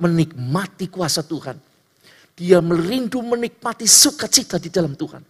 menikmati 0.00 0.90
kuasa 0.90 1.24
Tuhan. 1.24 1.56
Dia 2.34 2.58
merindu 2.64 3.20
menikmati 3.20 3.84
sukacita 3.84 4.56
di 4.56 4.72
dalam 4.72 4.96
Tuhan. 4.96 5.22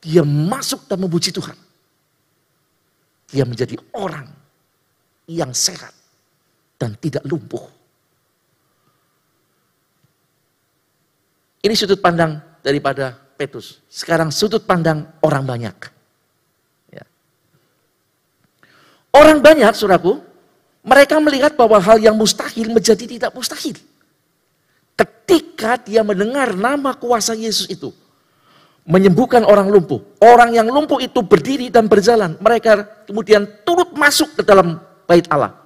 Dia 0.00 0.24
masuk 0.24 0.84
dan 0.88 1.00
memuji 1.00 1.32
Tuhan. 1.32 1.56
Dia 3.28 3.44
menjadi 3.48 3.76
orang 3.96 4.28
yang 5.28 5.52
sehat 5.56 5.92
dan 6.76 6.96
tidak 7.00 7.24
lumpuh. 7.24 7.73
Ini 11.64 11.72
sudut 11.72 11.96
pandang 11.96 12.44
daripada 12.60 13.16
Petrus. 13.40 13.80
Sekarang 13.88 14.28
sudut 14.28 14.68
pandang 14.68 15.08
orang 15.24 15.48
banyak. 15.48 15.76
Ya. 16.92 17.04
Orang 19.16 19.40
banyak, 19.40 19.72
suraku, 19.72 20.20
mereka 20.84 21.16
melihat 21.24 21.56
bahwa 21.56 21.80
hal 21.80 21.96
yang 21.96 22.12
mustahil 22.20 22.68
menjadi 22.68 23.08
tidak 23.08 23.32
mustahil. 23.32 23.80
Ketika 24.92 25.80
dia 25.80 26.04
mendengar 26.04 26.52
nama 26.52 26.92
kuasa 26.92 27.32
Yesus 27.32 27.64
itu, 27.72 27.88
menyembuhkan 28.84 29.42
orang 29.48 29.72
lumpuh. 29.72 30.04
Orang 30.20 30.52
yang 30.52 30.68
lumpuh 30.68 31.00
itu 31.00 31.24
berdiri 31.24 31.72
dan 31.72 31.88
berjalan. 31.88 32.36
Mereka 32.38 33.08
kemudian 33.08 33.48
turut 33.64 33.96
masuk 33.96 34.36
ke 34.36 34.42
dalam 34.44 34.76
bait 35.08 35.24
Allah. 35.32 35.56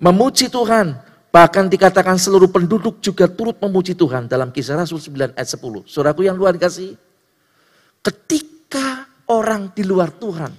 Memuji 0.00 0.48
Tuhan. 0.48 1.09
Bahkan 1.30 1.70
dikatakan 1.70 2.18
seluruh 2.18 2.50
penduduk 2.50 2.98
juga 2.98 3.30
turut 3.30 3.54
memuji 3.62 3.94
Tuhan 3.94 4.26
dalam 4.26 4.50
kisah 4.50 4.74
Rasul 4.74 4.98
9 4.98 5.38
ayat 5.38 5.46
10. 5.46 5.86
Saudaraku 5.86 6.26
yang 6.26 6.34
luar 6.34 6.58
kasih. 6.58 6.98
Ketika 8.02 9.06
orang 9.30 9.70
di 9.70 9.86
luar 9.86 10.10
Tuhan 10.10 10.50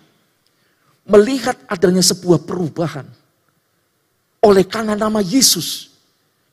melihat 1.11 1.59
adanya 1.67 1.99
sebuah 1.99 2.47
perubahan 2.47 3.03
oleh 4.41 4.63
karena 4.63 4.95
nama 4.95 5.19
Yesus 5.19 5.91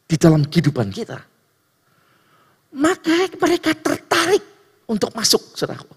di 0.09 0.17
dalam 0.19 0.43
kehidupan 0.45 0.91
kita. 0.91 1.21
Maka 2.75 3.33
mereka 3.39 3.73
tertarik 3.73 4.45
untuk 4.89 5.13
masuk, 5.17 5.57
saudaraku. 5.57 5.95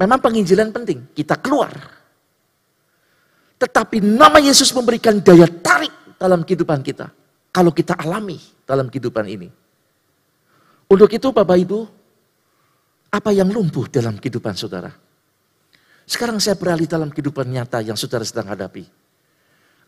Memang 0.00 0.20
penginjilan 0.20 0.72
penting, 0.72 1.12
kita 1.12 1.36
keluar. 1.36 1.99
Tetapi 3.60 4.00
nama 4.00 4.40
Yesus 4.40 4.72
memberikan 4.72 5.20
daya 5.20 5.44
tarik 5.44 6.16
dalam 6.16 6.42
kehidupan 6.42 6.80
kita. 6.80 7.12
Kalau 7.52 7.70
kita 7.76 7.94
alami 8.00 8.40
dalam 8.64 8.88
kehidupan 8.88 9.26
ini. 9.28 9.48
Untuk 10.90 11.10
itu 11.12 11.28
Bapak 11.30 11.58
Ibu, 11.60 11.80
apa 13.12 13.30
yang 13.30 13.52
lumpuh 13.52 13.86
dalam 13.92 14.16
kehidupan 14.16 14.56
saudara? 14.56 14.90
Sekarang 16.08 16.40
saya 16.42 16.58
beralih 16.58 16.88
dalam 16.88 17.12
kehidupan 17.12 17.46
nyata 17.46 17.84
yang 17.84 17.94
saudara 17.94 18.26
sedang 18.26 18.50
hadapi. 18.50 18.82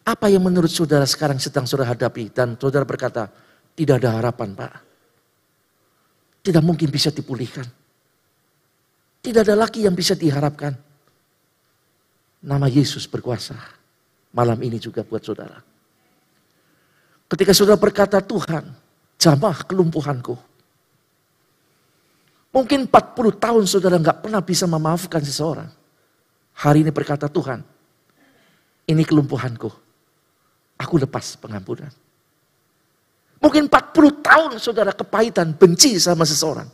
Apa 0.06 0.30
yang 0.30 0.44
menurut 0.44 0.70
saudara 0.70 1.06
sekarang 1.08 1.40
sedang 1.42 1.66
saudara 1.66 1.96
hadapi 1.96 2.30
dan 2.30 2.54
saudara 2.60 2.86
berkata, 2.86 3.30
tidak 3.74 4.02
ada 4.02 4.20
harapan 4.20 4.54
Pak 4.54 4.92
tidak 6.42 6.62
mungkin 6.66 6.90
bisa 6.90 7.14
dipulihkan. 7.14 7.64
Tidak 9.22 9.40
ada 9.46 9.54
lagi 9.54 9.86
yang 9.86 9.94
bisa 9.94 10.18
diharapkan. 10.18 10.74
Nama 12.42 12.66
Yesus 12.66 13.06
berkuasa. 13.06 13.54
Malam 14.34 14.58
ini 14.66 14.82
juga 14.82 15.06
buat 15.06 15.22
saudara. 15.22 15.62
Ketika 17.30 17.54
saudara 17.54 17.78
berkata, 17.78 18.18
Tuhan, 18.18 18.66
jamah 19.16 19.62
kelumpuhanku. 19.64 20.34
Mungkin 22.52 22.90
40 22.90 23.40
tahun 23.40 23.64
saudara 23.64 23.96
nggak 23.96 24.26
pernah 24.26 24.42
bisa 24.44 24.68
memaafkan 24.68 25.22
seseorang. 25.24 25.70
Hari 26.52 26.84
ini 26.84 26.92
berkata, 26.92 27.30
Tuhan, 27.30 27.64
ini 28.90 29.02
kelumpuhanku. 29.06 29.70
Aku 30.76 30.98
lepas 31.00 31.38
pengampunan. 31.40 31.88
Mungkin 33.40 33.70
40 33.70 34.20
tahun 34.20 34.52
saudara 34.60 34.92
kepahitan, 34.92 35.54
benci 35.56 35.96
sama 35.96 36.26
seseorang. 36.26 36.68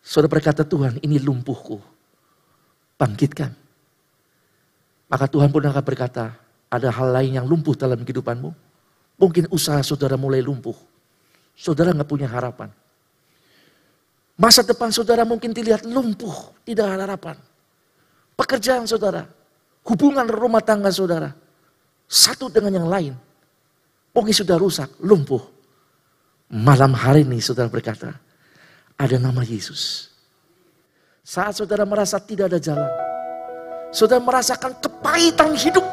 Saudara 0.00 0.30
berkata, 0.30 0.62
Tuhan 0.62 1.02
ini 1.02 1.18
lumpuhku. 1.18 1.82
Bangkitkan. 2.96 3.65
Maka 5.06 5.30
Tuhan 5.30 5.50
pun 5.54 5.62
akan 5.62 5.84
berkata, 5.86 6.34
ada 6.66 6.88
hal 6.90 7.08
lain 7.14 7.38
yang 7.38 7.46
lumpuh 7.46 7.78
dalam 7.78 8.02
kehidupanmu. 8.02 8.50
Mungkin 9.16 9.48
usaha 9.54 9.80
saudara 9.80 10.18
mulai 10.18 10.42
lumpuh. 10.42 10.74
Saudara 11.56 11.94
nggak 11.94 12.10
punya 12.10 12.28
harapan. 12.28 12.68
Masa 14.36 14.60
depan 14.60 14.92
saudara 14.92 15.24
mungkin 15.24 15.56
dilihat 15.56 15.88
lumpuh, 15.88 16.52
tidak 16.68 16.92
ada 16.92 17.08
harapan. 17.08 17.36
Pekerjaan 18.36 18.84
saudara, 18.84 19.24
hubungan 19.88 20.28
rumah 20.28 20.60
tangga 20.60 20.92
saudara, 20.92 21.32
satu 22.04 22.52
dengan 22.52 22.84
yang 22.84 22.88
lain 22.92 23.14
Mungkin 24.16 24.32
sudah 24.32 24.56
rusak, 24.56 24.88
lumpuh. 25.04 25.44
Malam 26.48 26.96
hari 26.96 27.28
ini 27.28 27.36
saudara 27.36 27.68
berkata, 27.68 28.16
ada 28.96 29.16
nama 29.20 29.44
Yesus. 29.44 30.08
Saat 31.20 31.60
saudara 31.60 31.84
merasa 31.84 32.16
tidak 32.16 32.48
ada 32.48 32.56
jalan, 32.56 32.88
saudara 33.96 34.20
merasakan 34.20 34.76
kepahitan 34.76 35.56
hidup, 35.56 35.84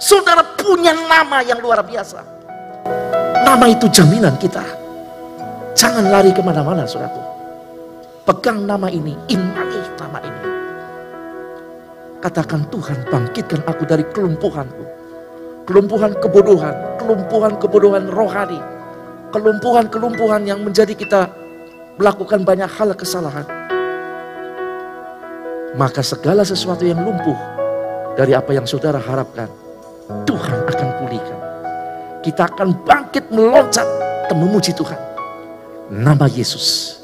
saudara 0.00 0.40
punya 0.56 0.96
nama 0.96 1.44
yang 1.44 1.60
luar 1.60 1.84
biasa. 1.84 2.24
Nama 3.44 3.64
itu 3.68 3.84
jaminan 3.92 4.40
kita. 4.40 4.64
Jangan 5.76 6.08
lari 6.08 6.32
ke 6.32 6.40
mana-mana 6.40 6.88
saudaraku. 6.88 7.20
Pegang 8.24 8.64
nama 8.64 8.88
ini, 8.88 9.12
imani 9.28 9.80
nama 10.00 10.18
ini. 10.24 10.42
Katakan 12.24 12.64
Tuhan 12.72 13.04
bangkitkan 13.12 13.60
aku 13.68 13.84
dari 13.84 14.08
kelumpuhanku 14.08 14.98
kelumpuhan 15.68 16.16
kebodohan, 16.24 16.72
kelumpuhan 16.96 17.52
kebodohan 17.60 18.08
rohani, 18.08 18.56
kelumpuhan-kelumpuhan 19.36 20.48
yang 20.48 20.64
menjadi 20.64 20.96
kita 20.96 21.28
melakukan 22.00 22.40
banyak 22.40 22.72
hal 22.72 22.88
kesalahan. 22.96 23.44
Maka 25.76 26.00
segala 26.00 26.46
sesuatu 26.46 26.86
yang 26.86 27.04
lumpuh 27.04 27.36
dari 28.16 28.32
apa 28.32 28.56
yang 28.56 28.64
saudara 28.64 28.96
harapkan, 28.96 29.50
Tuhan 30.24 30.58
akan 30.64 30.88
pulihkan. 31.02 31.38
Kita 32.24 32.48
akan 32.48 32.72
bangkit 32.88 33.28
meloncat 33.28 33.84
dan 34.28 34.36
memuji 34.36 34.72
Tuhan. 34.72 34.96
Nama 35.92 36.26
Yesus. 36.28 36.97